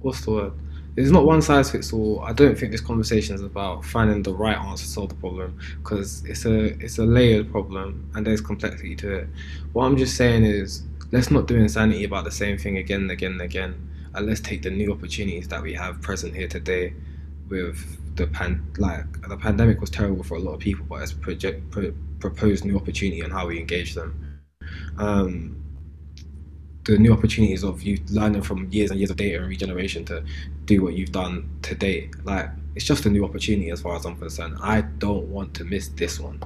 [0.00, 0.52] what's the word
[0.98, 2.20] it's not one size fits all.
[2.24, 5.56] I don't think this conversation is about finding the right answer to solve the problem
[5.80, 9.28] because it's a it's a layered problem and there's complexity to it.
[9.74, 10.82] What I'm just saying is
[11.12, 14.40] let's not do insanity about the same thing again and again and again, and let's
[14.40, 16.94] take the new opportunities that we have present here today.
[17.48, 21.12] With the pan like the pandemic was terrible for a lot of people, but it's
[21.12, 24.40] project pro- proposed new opportunity on how we engage them.
[24.98, 25.62] Um,
[26.88, 30.24] the new opportunities of you learning from years and years of data and regeneration to
[30.64, 32.10] do what you've done today.
[32.24, 34.56] Like it's just a new opportunity as far as I'm concerned.
[34.62, 36.40] I don't want to miss this one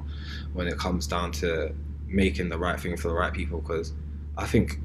[0.53, 1.73] when it comes down to
[2.09, 3.93] making the right thing for the right people because
[4.37, 4.81] I think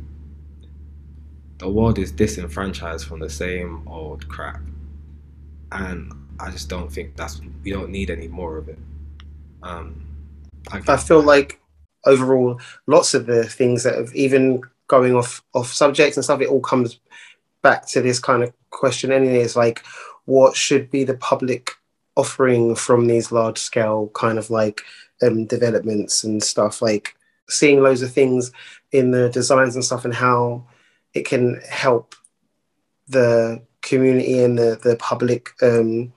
[1.58, 4.62] the world is disenfranchised from the same old crap.
[5.72, 8.78] And I just don't think that's we don't need any more of it.
[9.64, 10.06] Um,
[10.72, 11.60] I, I feel like
[12.06, 16.50] overall, lots of the things that have even going off off subjects and stuff, it
[16.50, 17.00] all comes
[17.62, 19.40] back to this kind of question anyway.
[19.40, 19.84] It's like,
[20.26, 21.72] what should be the public
[22.16, 24.82] offering from these large scale kind of like
[25.22, 26.82] um, developments and stuff?
[26.82, 27.16] Like
[27.50, 28.52] seeing loads of things
[28.92, 30.66] in the designs and stuff and how
[31.14, 32.16] it can help
[33.08, 36.12] the community and the the public um,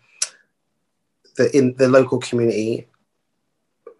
[1.36, 2.86] the in the local community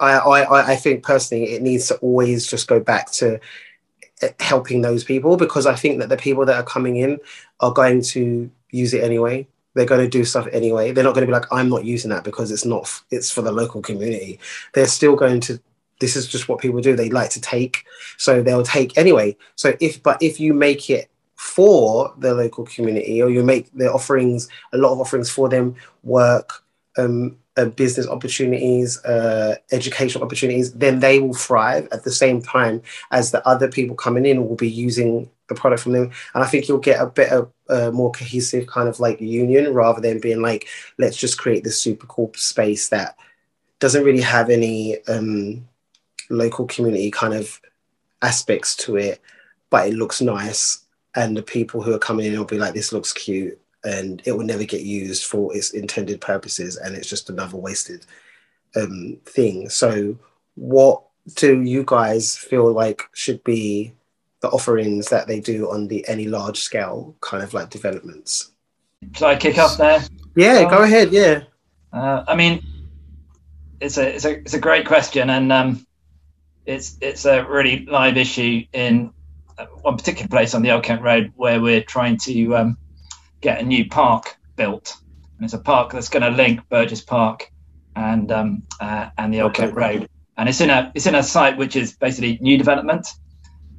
[0.01, 3.39] I, I, I think personally it needs to always just go back to
[4.41, 7.19] helping those people because I think that the people that are coming in
[7.61, 9.47] are going to use it anyway.
[9.75, 10.93] They're going to do stuff anyway.
[10.93, 13.43] They're not going to be like, I'm not using that because it's not, it's for
[13.43, 14.41] the local community.
[14.75, 15.61] They're still going to,
[16.01, 16.97] this is just what people do.
[16.97, 17.85] They like to take.
[18.17, 19.37] So they'll take anyway.
[19.55, 23.91] So if, but if you make it for the local community or you make the
[23.93, 26.65] offerings, a lot of offerings for them work,
[26.99, 32.81] um, uh, business opportunities, uh, educational opportunities, then they will thrive at the same time
[33.11, 36.11] as the other people coming in will be using the product from them.
[36.35, 40.01] And I think you'll get a better, uh, more cohesive kind of like union rather
[40.01, 43.17] than being like, let's just create this super cool space that
[43.79, 45.69] doesn't really have any um,
[46.31, 47.61] local community kind of
[48.23, 49.21] aspects to it,
[49.69, 50.85] but it looks nice.
[51.15, 54.33] And the people who are coming in will be like, this looks cute and it
[54.33, 58.05] will never get used for its intended purposes and it's just another wasted
[58.77, 59.69] um, thing.
[59.69, 60.19] So,
[60.55, 61.03] what
[61.35, 63.95] do you guys feel like should be
[64.41, 68.53] the offerings that they do on the any large scale kind of like developments?
[69.15, 70.03] Should I kick off there?
[70.37, 71.13] Yeah, go ahead.
[71.13, 71.45] Yeah.
[71.93, 72.65] Uh, I mean,
[73.81, 75.87] it's a it's a it's a great question, and um,
[76.67, 79.13] it's it's a really live issue in
[79.83, 82.79] one particular place on the Old Kent Road where we're trying to um,
[83.41, 84.97] get a new park built.
[85.37, 87.51] And it's a park that's going to link Burgess Park
[87.97, 90.09] and um, uh, and the Old Kent Road.
[90.37, 93.09] And it's in a it's in a site which is basically new development.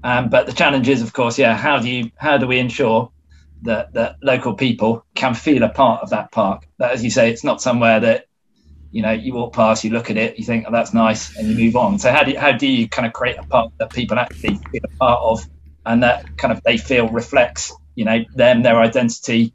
[0.03, 3.11] Um, but the challenge is, of course, yeah, how do you how do we ensure
[3.63, 6.67] that that local people can feel a part of that park?
[6.79, 8.25] That, as you say, it's not somewhere that
[8.91, 11.47] you know you walk past, you look at it, you think, oh, that's nice, and
[11.47, 11.99] you move on.
[11.99, 14.55] So how do you, how do you kind of create a park that people actually
[14.71, 15.47] feel a part of,
[15.85, 19.53] and that kind of they feel reflects you know them, their identity,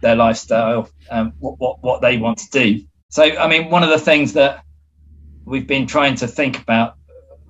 [0.00, 2.84] their lifestyle, um, what, what what they want to do.
[3.10, 4.64] So I mean, one of the things that
[5.44, 6.96] we've been trying to think about,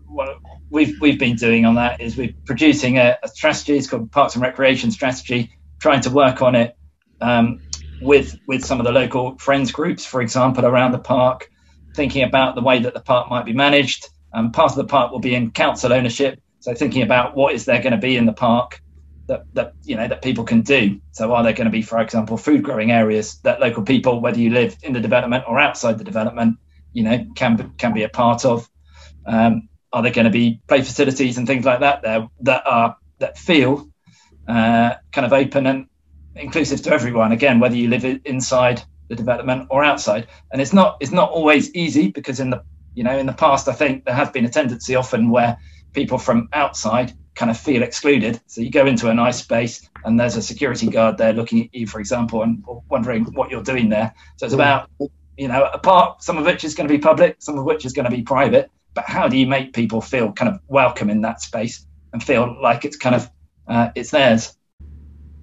[0.07, 0.39] what
[0.71, 3.77] we've we've been doing on that is we're producing a, a strategy.
[3.77, 5.51] It's called Parks and Recreation Strategy.
[5.81, 6.77] Trying to work on it
[7.21, 7.61] um,
[8.01, 11.49] with with some of the local friends groups, for example, around the park,
[11.95, 14.09] thinking about the way that the park might be managed.
[14.33, 17.65] Um, part of the park will be in council ownership, so thinking about what is
[17.65, 18.81] there going to be in the park
[19.29, 21.01] that, that you know that people can do.
[21.13, 24.41] So are there going to be, for example, food growing areas that local people, whether
[24.41, 26.59] you live in the development or outside the development,
[26.93, 28.69] you know, can can be a part of?
[29.27, 32.97] Um, are there going to be play facilities and things like that there that are
[33.19, 33.89] that feel
[34.47, 35.87] uh, kind of open and
[36.35, 37.33] inclusive to everyone?
[37.33, 41.75] Again, whether you live inside the development or outside, and it's not it's not always
[41.75, 42.65] easy because in the
[42.95, 45.59] you know in the past I think there has been a tendency often where
[45.93, 48.41] people from outside kind of feel excluded.
[48.47, 51.75] So you go into a nice space and there's a security guard there looking at
[51.75, 54.13] you, for example, and wondering what you're doing there.
[54.37, 54.91] So it's about,
[55.37, 57.87] you know, a part, some of which is going to be public, some of which
[57.87, 58.71] is going to be private.
[58.95, 62.61] But how do you make people feel kind of welcome in that space and feel
[62.61, 63.31] like it's kind of
[63.69, 64.57] uh, it's theirs?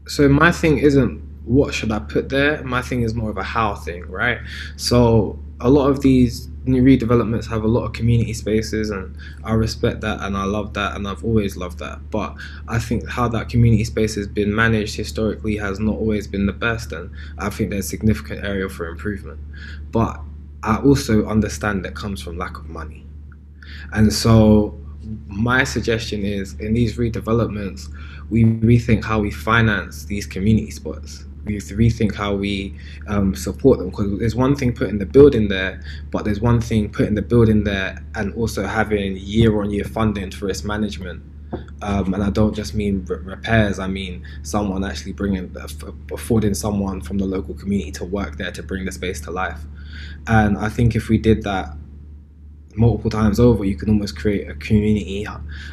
[0.08, 2.62] So my thing isn't what should I put there.
[2.64, 4.40] My thing is more of a how thing, right?
[4.76, 9.54] So a lot of these new redevelopments have a lot of community spaces and I
[9.54, 12.00] respect that and I love that and I've always loved that.
[12.10, 12.36] But
[12.68, 16.54] I think how that community space has been managed historically has not always been the
[16.54, 19.40] best and I think there's significant area for improvement.
[19.92, 20.20] But
[20.64, 23.06] I also understand that comes from lack of money.
[23.94, 24.78] And so
[25.28, 27.90] my suggestion is in these redevelopments
[28.32, 32.76] we rethink how we finance these community spots we have to rethink how we
[33.08, 35.82] um, support them because there's one thing putting the building there,
[36.12, 40.64] but there's one thing putting the building there and also having year-on-year funding for its
[40.64, 41.24] management.
[41.82, 43.80] Um, and I don't just mean repairs.
[43.80, 45.56] I mean someone actually bringing,
[46.12, 49.62] affording someone from the local community to work there to bring the space to life.
[50.28, 51.78] And I think if we did that
[52.76, 55.26] multiple times over, you can almost create a community,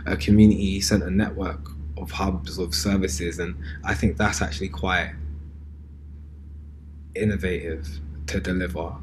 [0.06, 5.14] a community center network of hubs of services, and I think that's actually quite
[7.14, 7.88] innovative
[8.26, 8.94] to deliver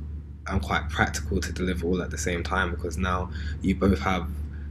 [0.48, 3.32] and quite practical to deliver all at the same time because now
[3.62, 4.28] you both have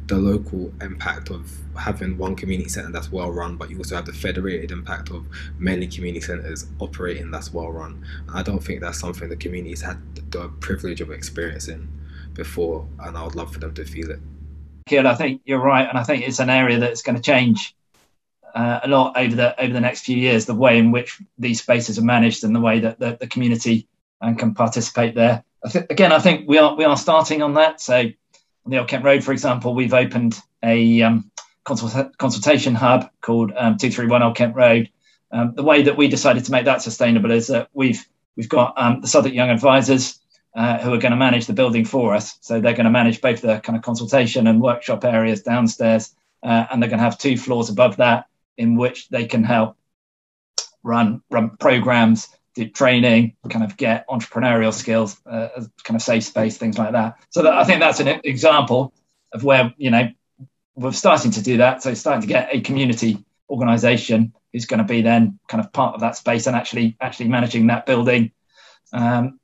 [0.08, 4.06] the local impact of having one community centre that's well run, but you also have
[4.06, 5.26] the federated impact of
[5.58, 8.04] many community centres operating that's well run.
[8.32, 9.98] I don't think that's something the communities had
[10.30, 11.88] the privilege of experiencing
[12.32, 14.20] before, and I would love for them to feel it.
[14.86, 17.76] Kiel, I think you're right, and I think it's an area that's going to change
[18.54, 20.46] uh, a lot over the over the next few years.
[20.46, 23.86] The way in which these spaces are managed and the way that the, the community
[24.20, 25.44] um, can participate there.
[25.64, 27.80] I th- again, I think we are we are starting on that.
[27.80, 28.12] So on
[28.66, 31.30] the Old Kent Road, for example, we've opened a um,
[31.64, 34.90] consult- consultation hub called um, Two Three One Old Kent Road.
[35.30, 38.74] Um, the way that we decided to make that sustainable is that we've we've got
[38.76, 40.18] um, the Southwark Young Advisors
[40.56, 42.38] uh, who are going to manage the building for us.
[42.40, 46.66] So they're going to manage both the kind of consultation and workshop areas downstairs, uh,
[46.70, 48.26] and they're going to have two floors above that
[48.58, 49.76] in which they can help
[50.82, 55.48] run run programs, do training, kind of get entrepreneurial skills, uh,
[55.84, 57.16] kind of safe space, things like that.
[57.30, 58.92] So that, I think that's an example
[59.32, 60.08] of where you know
[60.74, 61.82] we're starting to do that.
[61.82, 65.94] So starting to get a community organisation who's going to be then kind of part
[65.94, 68.32] of that space and actually actually managing that building.
[68.92, 69.38] Um,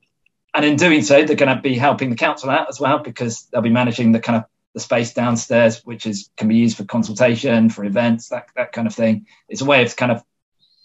[0.54, 3.46] and in doing so, they're going to be helping the council out as well because
[3.46, 4.44] they'll be managing the kind of
[4.74, 8.86] the space downstairs, which is can be used for consultation, for events, that that kind
[8.86, 9.26] of thing.
[9.48, 10.22] It's a way of kind of,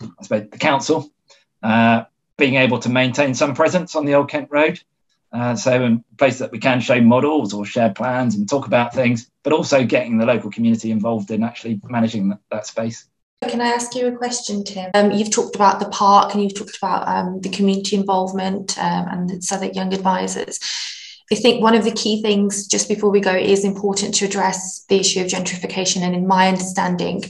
[0.01, 1.11] I suppose, the council
[1.61, 2.05] uh,
[2.37, 4.79] being able to maintain some presence on the Old Kent Road.
[5.31, 8.95] Uh, so in place that we can show models or share plans and talk about
[8.95, 13.07] things, but also getting the local community involved in actually managing that, that space.
[13.47, 14.89] Can I ask you a question, Tim?
[14.95, 19.07] Um, you've talked about the park and you've talked about um, the community involvement um,
[19.07, 20.59] and the Southwark Young Advisors
[21.31, 24.83] I think one of the key things just before we go is important to address
[24.89, 26.01] the issue of gentrification.
[26.01, 27.23] And in my understanding,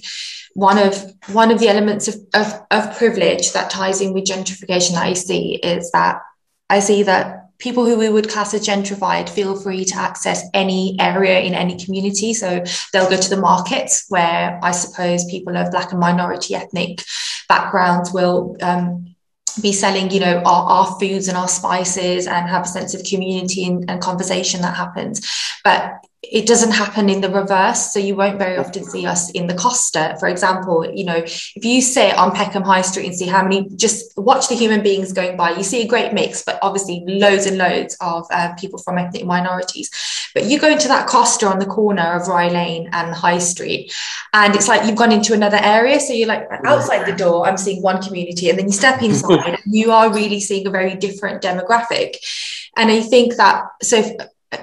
[0.54, 4.93] one of one of the elements of, of, of privilege that ties in with gentrification
[4.93, 6.22] that I see is that
[6.70, 10.95] I see that people who we would class as gentrified feel free to access any
[11.00, 12.34] area in any community.
[12.34, 17.04] So they'll go to the markets where I suppose people of Black and minority ethnic
[17.50, 19.16] backgrounds will um,
[19.62, 23.04] be selling, you know, our, our foods and our spices and have a sense of
[23.04, 25.28] community and, and conversation that happens.
[25.64, 27.93] But it doesn't happen in the reverse.
[27.93, 30.86] So you won't very often see us in the Costa, for example.
[30.93, 34.49] You know, if you sit on Peckham High Street and see how many, just watch
[34.49, 37.95] the human beings going by, you see a great mix, but obviously loads and loads
[38.01, 39.89] of uh, people from ethnic minorities.
[40.34, 43.93] But you go into that Costa on the corner of Rye Lane and High Street,
[44.34, 45.99] and it's like you've gone into another area.
[45.99, 49.47] So you're like outside the door, I'm seeing one community, and then you step inside,
[49.47, 52.17] and you are really seeing a very different demographic.
[52.76, 54.03] And I think that so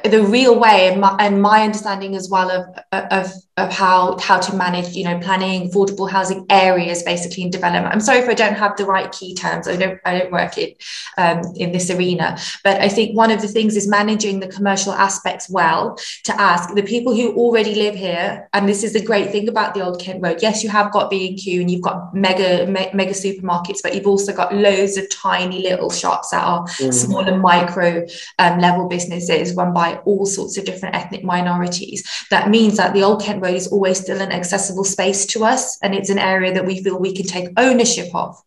[0.04, 4.38] the real way and my, and my understanding as well of, of of how how
[4.38, 7.94] to manage you know planning affordable housing areas basically in development.
[7.94, 9.66] I'm sorry if i don't have the right key terms.
[9.68, 10.74] I don't i don't work in
[11.16, 12.36] um, in this arena.
[12.64, 16.74] But i think one of the things is managing the commercial aspects well to ask
[16.74, 20.00] the people who already live here and this is the great thing about the old
[20.00, 20.42] kent road.
[20.42, 24.34] Yes you have got b&q and you've got mega me, mega supermarkets but you've also
[24.34, 26.92] got loads of tiny little shops that are mm.
[26.92, 28.04] small and micro
[28.38, 32.02] um, level businesses run by all sorts of different ethnic minorities.
[32.30, 35.78] That means that the old kent road is always still an accessible space to us
[35.82, 38.42] and it's an area that we feel we can take ownership of.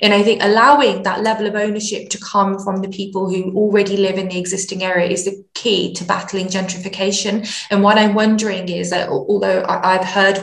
[0.00, 3.98] And i think allowing that level of ownership to come from the people who already
[3.98, 7.34] live in the existing area is the key to battling gentrification.
[7.70, 10.38] And what i'm wondering is that although i've heard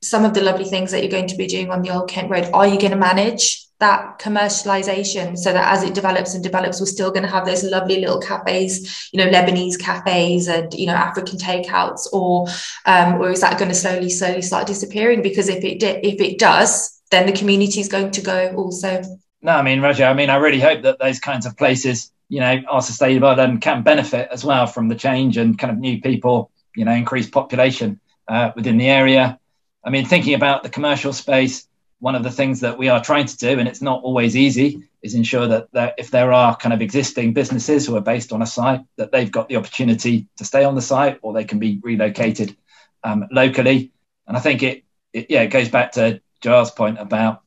[0.00, 2.30] some of the lovely things that you're going to be doing on the old kent
[2.30, 6.78] road are you going to manage that commercialization so that as it develops and develops
[6.78, 10.86] we're still going to have those lovely little cafes you know lebanese cafes and you
[10.86, 12.46] know african takeouts or
[12.86, 15.20] um, or is that going to slowly slowly start disappearing?
[15.20, 19.02] Because if it if it does then the community is going to go also.
[19.42, 22.38] No i mean raja i mean i really hope that those kinds of places you
[22.38, 26.00] know are sustainable and can benefit as well from the change and kind of new
[26.00, 29.40] people you know increased population uh, within the area.
[29.84, 31.66] I mean thinking about the commercial space
[32.02, 34.82] one of the things that we are trying to do, and it's not always easy,
[35.02, 38.42] is ensure that, that if there are kind of existing businesses who are based on
[38.42, 41.60] a site, that they've got the opportunity to stay on the site or they can
[41.60, 42.56] be relocated
[43.04, 43.92] um, locally.
[44.26, 44.82] And I think it,
[45.12, 47.42] it, yeah, it goes back to Giles' point about,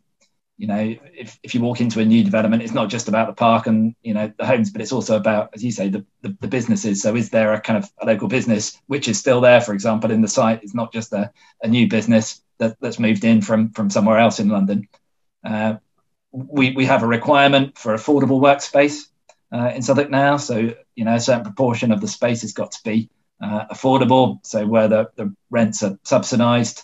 [0.57, 3.33] you know, if, if you walk into a new development, it's not just about the
[3.33, 6.33] park and, you know, the homes, but it's also about, as you say, the, the,
[6.39, 7.01] the businesses.
[7.01, 10.11] So is there a kind of a local business which is still there, for example,
[10.11, 10.63] in the site?
[10.63, 14.39] It's not just a, a new business that, that's moved in from from somewhere else
[14.39, 14.87] in London.
[15.43, 15.75] Uh,
[16.31, 19.07] we we have a requirement for affordable workspace
[19.53, 22.71] uh, in Southwark now, so you know a certain proportion of the space has got
[22.71, 23.09] to be
[23.41, 26.83] uh, affordable, so where the, the rents are subsidised,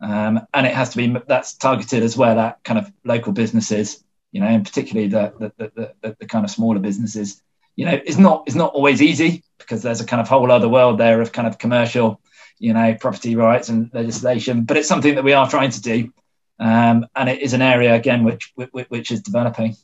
[0.00, 4.02] um, and it has to be that's targeted as well at kind of local businesses,
[4.30, 7.42] you know, and particularly the the, the, the, the kind of smaller businesses.
[7.76, 10.68] You know, it's not it's not always easy because there's a kind of whole other
[10.68, 12.20] world there of kind of commercial
[12.62, 14.62] you know, property rights and legislation.
[14.62, 16.12] But it's something that we are trying to do,
[16.60, 19.76] um, and it is an area again which, which which is developing.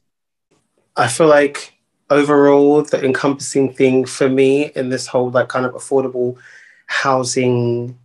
[0.97, 1.74] I feel like
[2.09, 6.39] overall the encompassing thing for me in this whole like kind of affordable
[6.87, 7.99] housing,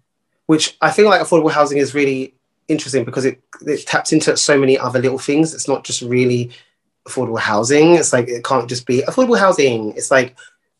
[0.47, 2.33] which I feel like affordable housing is really
[2.67, 5.53] interesting because it, it taps into so many other little things.
[5.53, 6.49] It's not just really
[7.07, 7.93] affordable housing.
[7.93, 9.91] It's like it can't just be affordable housing.
[9.91, 10.35] It's like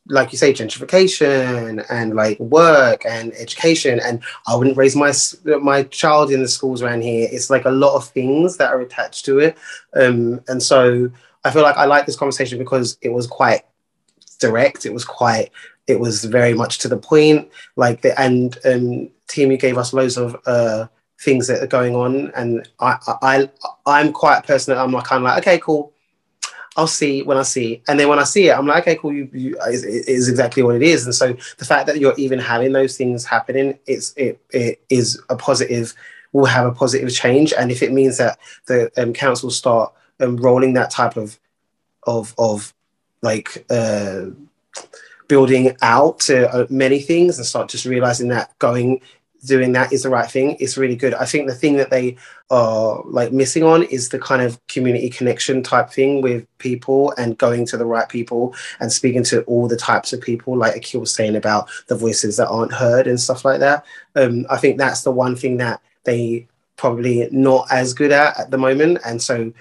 [0.07, 3.99] like you say, gentrification and like work and education.
[3.99, 5.13] And I wouldn't raise my
[5.61, 7.27] my child in the schools around here.
[7.31, 9.57] It's like a lot of things that are attached to it.
[9.93, 11.09] Um, and so
[11.43, 13.61] I feel like I like this conversation because it was quite
[14.39, 14.85] direct.
[14.85, 15.51] It was quite.
[15.87, 17.49] It was very much to the point.
[17.75, 20.87] Like the and um, Tim, gave us loads of uh,
[21.21, 23.49] things that are going on, and I I
[23.85, 25.92] I'm quite a person that I'm like kind of like okay, cool
[26.75, 29.13] I'll see when I see, and then when I see it, I'm like, okay, cool.
[29.13, 32.39] You, you is, is exactly what it is, and so the fact that you're even
[32.39, 35.93] having those things happening, it's it it is a positive.
[36.31, 40.35] Will have a positive change, and if it means that the um, council start um,
[40.37, 41.37] rolling that type of
[42.07, 42.73] of of
[43.21, 44.25] like uh,
[45.27, 48.99] building out to uh, many things and start just realizing that going
[49.47, 50.55] doing that is the right thing.
[50.59, 51.13] It's really good.
[51.13, 52.17] I think the thing that they
[52.49, 57.37] are like missing on is the kind of community connection type thing with people and
[57.37, 61.01] going to the right people and speaking to all the types of people like akil
[61.01, 63.85] was saying about the voices that aren't heard and stuff like that.
[64.15, 68.51] Um, i think that's the one thing that they probably not as good at at
[68.51, 68.99] the moment.
[69.05, 69.53] And so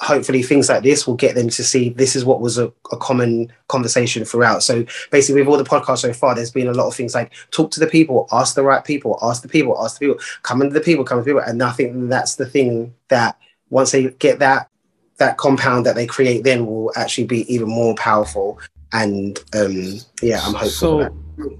[0.00, 2.96] hopefully things like this will get them to see this is what was a, a,
[2.96, 4.62] common conversation throughout.
[4.62, 7.32] So basically, with all the podcasts so far, there's been a lot of things like
[7.50, 10.62] talk to the people, ask the right people, ask the people, ask the people, come
[10.62, 13.92] into the people, come to the people, and I think that's the thing that once
[13.92, 14.68] they get that
[15.18, 18.58] that compound that they create, then will actually be even more powerful.
[18.92, 20.70] And um, yeah, I'm hopeful.
[20.70, 21.58] So,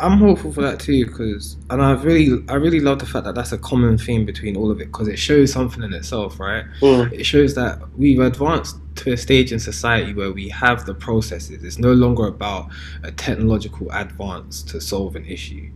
[0.00, 3.34] I'm hopeful for that too, because and I really, I really love the fact that
[3.34, 6.64] that's a common theme between all of it, because it shows something in itself, right?
[6.80, 7.12] Mm.
[7.12, 11.64] It shows that we've advanced to a stage in society where we have the processes.
[11.64, 12.68] It's no longer about
[13.02, 15.70] a technological advance to solve an issue.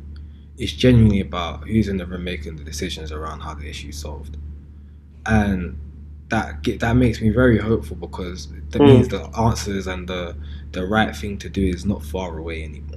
[0.56, 3.98] It's genuinely about who's in the room making the decisions around how the issue is
[3.98, 4.36] solved,
[5.26, 5.76] and
[6.28, 8.86] that that makes me very hopeful because that mm.
[8.86, 10.36] means the answers and the
[10.70, 12.91] the right thing to do is not far away anymore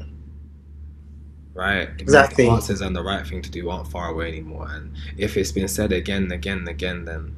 [1.56, 1.90] right?
[1.98, 2.46] Exactly.
[2.46, 4.68] The answers and the right thing to do aren't far away anymore.
[4.70, 7.36] And if it's been said again and again and again, then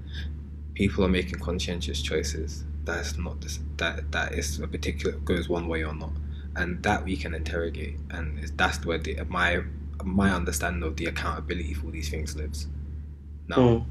[0.74, 2.66] people are making conscientious choices.
[2.84, 6.12] That's not this, that that is a particular goes one way or not,
[6.56, 7.98] and that we can interrogate.
[8.10, 9.62] And that's where the, my
[10.04, 12.68] my understanding of the accountability for these things lives.
[13.48, 13.86] Now, mm.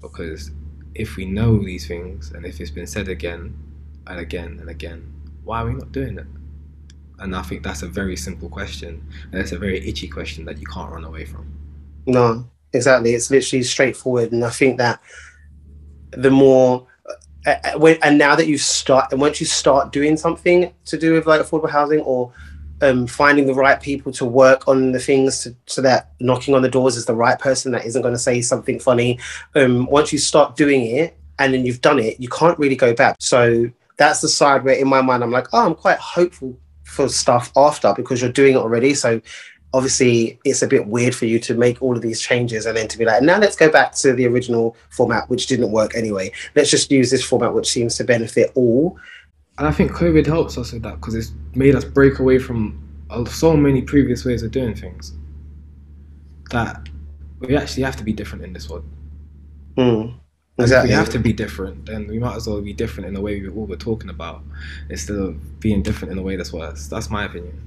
[0.00, 0.50] because
[0.94, 3.56] if we know these things and if it's been said again
[4.06, 5.12] and again and again,
[5.44, 6.26] why are we not doing it?
[7.22, 9.06] And I think that's a very simple question.
[9.30, 11.46] And it's a very itchy question that you can't run away from.
[12.06, 13.14] No, exactly.
[13.14, 14.32] It's literally straightforward.
[14.32, 15.00] And I think that
[16.10, 16.86] the more
[17.44, 21.12] uh, uh, and now that you start and once you start doing something to do
[21.12, 22.32] with like affordable housing or
[22.82, 26.62] um, finding the right people to work on the things to, so that knocking on
[26.62, 29.18] the doors is the right person that isn't going to say something funny
[29.56, 32.94] um, once you start doing it and then you've done it you can't really go
[32.94, 36.56] back so that's the side where in my mind i'm like oh i'm quite hopeful
[36.92, 38.92] for stuff after because you're doing it already.
[38.92, 39.20] So
[39.72, 42.86] obviously it's a bit weird for you to make all of these changes and then
[42.88, 46.30] to be like, now let's go back to the original format, which didn't work anyway.
[46.54, 48.98] Let's just use this format, which seems to benefit all.
[49.56, 52.78] And I think COVID helps us with that because it's made us break away from
[53.26, 55.14] so many previous ways of doing things
[56.50, 56.88] that
[57.40, 58.82] we actually have to be different in this one.
[59.78, 60.14] Mm.
[60.58, 60.90] Exactly.
[60.90, 63.20] If we have to be different, then we might as well be different in the
[63.20, 64.42] way we, what we're talking about
[64.90, 66.88] instead of being different in a way that's worse.
[66.88, 67.58] That's my opinion.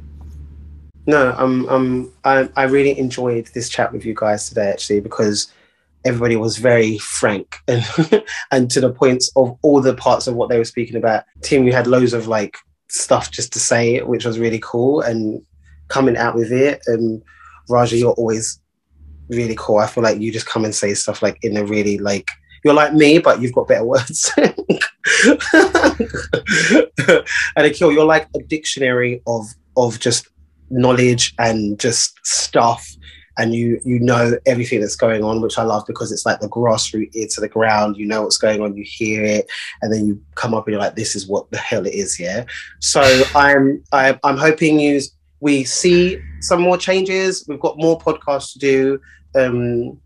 [1.08, 5.52] No, um, um, I, I really enjoyed this chat with you guys today, actually, because
[6.04, 7.84] everybody was very frank and
[8.52, 11.26] and to the points of all the parts of what they were speaking about.
[11.42, 12.58] Tim, you had loads of like
[12.88, 15.42] stuff just to say, which was really cool, and
[15.88, 16.82] coming out with it.
[16.88, 17.22] And
[17.70, 18.60] Raja, you're always
[19.30, 19.78] really cool.
[19.78, 22.30] I feel like you just come and say stuff like in a really like
[22.66, 24.32] you're like me, but you've got better words.
[24.38, 24.50] and
[27.56, 29.46] Akil, you're like a dictionary of
[29.78, 30.28] of just
[30.72, 32.90] knowledge and just stuff.
[33.38, 36.48] And you you know everything that's going on which i love because it's like the
[36.48, 37.98] grassroots ear to the ground.
[37.98, 39.46] You know what's going on you hear it
[39.82, 42.20] and then you come up and you're like this is what the hell it is
[42.20, 42.46] yeah?
[42.80, 43.02] So
[43.36, 45.02] i'm I, i'm hoping you
[45.40, 47.46] we see some more changes.
[47.48, 49.02] We've got more podcasts to do.
[49.36, 50.00] Um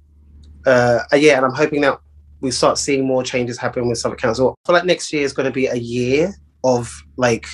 [0.65, 1.99] uh yeah and i'm hoping that
[2.41, 4.57] we start seeing more changes happen with Southwark Council.
[4.63, 6.33] I feel like next year is going to be a year
[6.63, 7.47] of like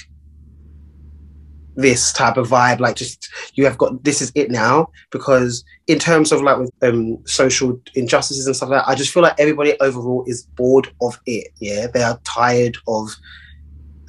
[1.77, 4.87] this type of vibe like just you have got this is it now.
[5.11, 9.13] Because in terms of like with um social injustices and stuff like that i just
[9.13, 11.87] feel like everybody overall is bored of it yeah?
[11.87, 13.09] They are tired of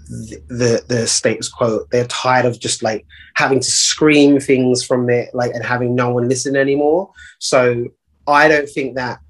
[0.09, 1.85] the, the the status quo.
[1.91, 3.05] They're tired of just like
[3.35, 7.11] having to scream things from it like and having no one listen anymore.
[7.39, 7.87] So
[8.29, 9.21] i don't think that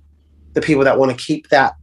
[0.56, 1.74] the people that want to keep that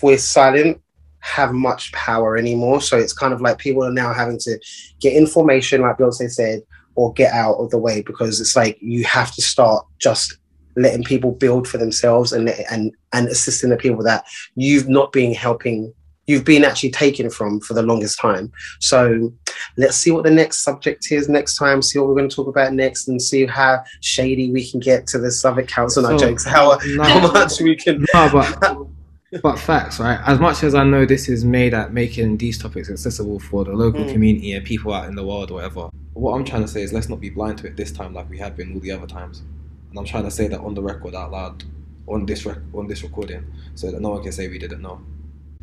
[0.00, 0.78] voice silent
[1.20, 2.80] have much power anymore.
[2.82, 4.60] So it's kind of like people are now having to
[5.00, 6.60] get information, like Beyonce said,
[6.94, 10.36] or get out of the way because it's like you have to start just
[10.76, 14.26] letting people build for themselves and and and assisting the people that
[14.56, 15.92] you've not been helping
[16.28, 18.52] you've been actually taken from for the longest time.
[18.80, 19.32] So
[19.76, 22.46] let's see what the next subject is next time, see what we're going to talk
[22.46, 26.04] about next, and see how shady we can get to the Southwark Council.
[26.04, 28.04] So, jokes, how, no, how much we can.
[28.14, 30.20] No, but, but facts, right?
[30.26, 33.72] As much as I know this is made at making these topics accessible for the
[33.72, 34.12] local mm.
[34.12, 36.92] community and people out in the world or whatever, what I'm trying to say is
[36.92, 39.06] let's not be blind to it this time like we have been all the other
[39.06, 39.42] times.
[39.90, 41.64] And I'm trying to say that on the record out loud
[42.06, 43.44] on this rec- on this recording
[43.74, 45.00] so that no one can say we didn't know.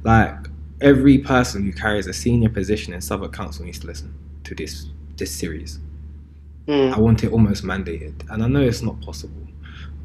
[0.03, 0.47] Like
[0.81, 4.87] every person who carries a senior position in Southwark Council needs to listen to this
[5.17, 5.79] this series.
[6.67, 6.93] Mm.
[6.93, 9.47] I want it almost mandated, and I know it's not possible,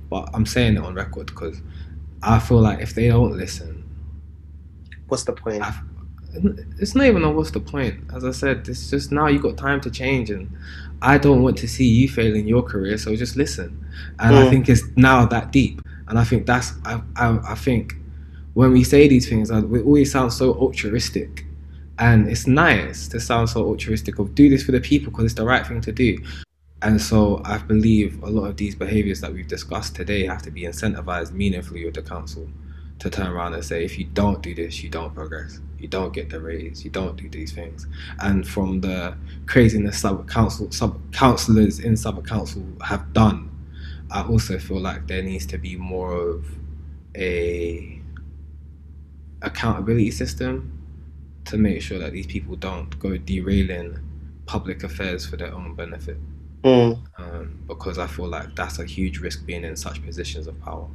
[0.08, 1.60] but I'm saying it on record because
[2.22, 3.84] I feel like if they don't listen,
[5.08, 5.62] what's the point?
[5.62, 5.74] I,
[6.78, 8.04] it's not even a what's the point.
[8.14, 10.50] As I said, it's just now you've got time to change, and
[11.02, 12.98] I don't want to see you fail in your career.
[12.98, 13.84] So just listen.
[14.18, 14.46] And mm.
[14.46, 17.94] I think it's now that deep, and I think that's I I, I think
[18.54, 21.44] when we say these things, uh, we always sound so altruistic.
[21.98, 25.34] And it's nice to sound so altruistic of do this for the people because it's
[25.34, 26.18] the right thing to do.
[26.82, 30.50] And so I believe a lot of these behaviors that we've discussed today have to
[30.50, 32.48] be incentivized meaningfully with the council
[33.00, 35.60] to turn around and say, if you don't do this, you don't progress.
[35.78, 36.84] You don't get the raise.
[36.84, 37.86] You don't do these things.
[38.20, 39.16] And from the
[39.46, 43.50] craziness Southwark Council Southwark councillors in Southwark Council have done,
[44.10, 46.46] I also feel like there needs to be more of
[47.14, 47.99] a
[49.42, 50.76] accountability system
[51.46, 53.98] to make sure that these people don't go derailing
[54.46, 56.18] public affairs for their own benefit.
[56.64, 57.00] Mm.
[57.18, 60.86] Um, because I feel like that's a huge risk being in such positions of power.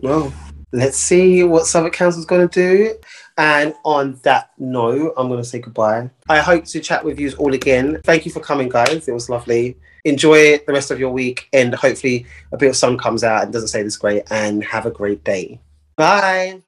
[0.00, 0.32] Well,
[0.72, 2.94] let's see what Southwark Council's going to do.
[3.38, 6.10] And on that note, I'm going to say goodbye.
[6.28, 8.00] I hope to chat with you all again.
[8.04, 9.08] Thank you for coming, guys.
[9.08, 9.76] It was lovely.
[10.04, 13.52] Enjoy the rest of your week, and hopefully, a bit of sun comes out and
[13.52, 14.24] doesn't say this great.
[14.30, 15.60] And have a great day.
[15.96, 16.60] Bye.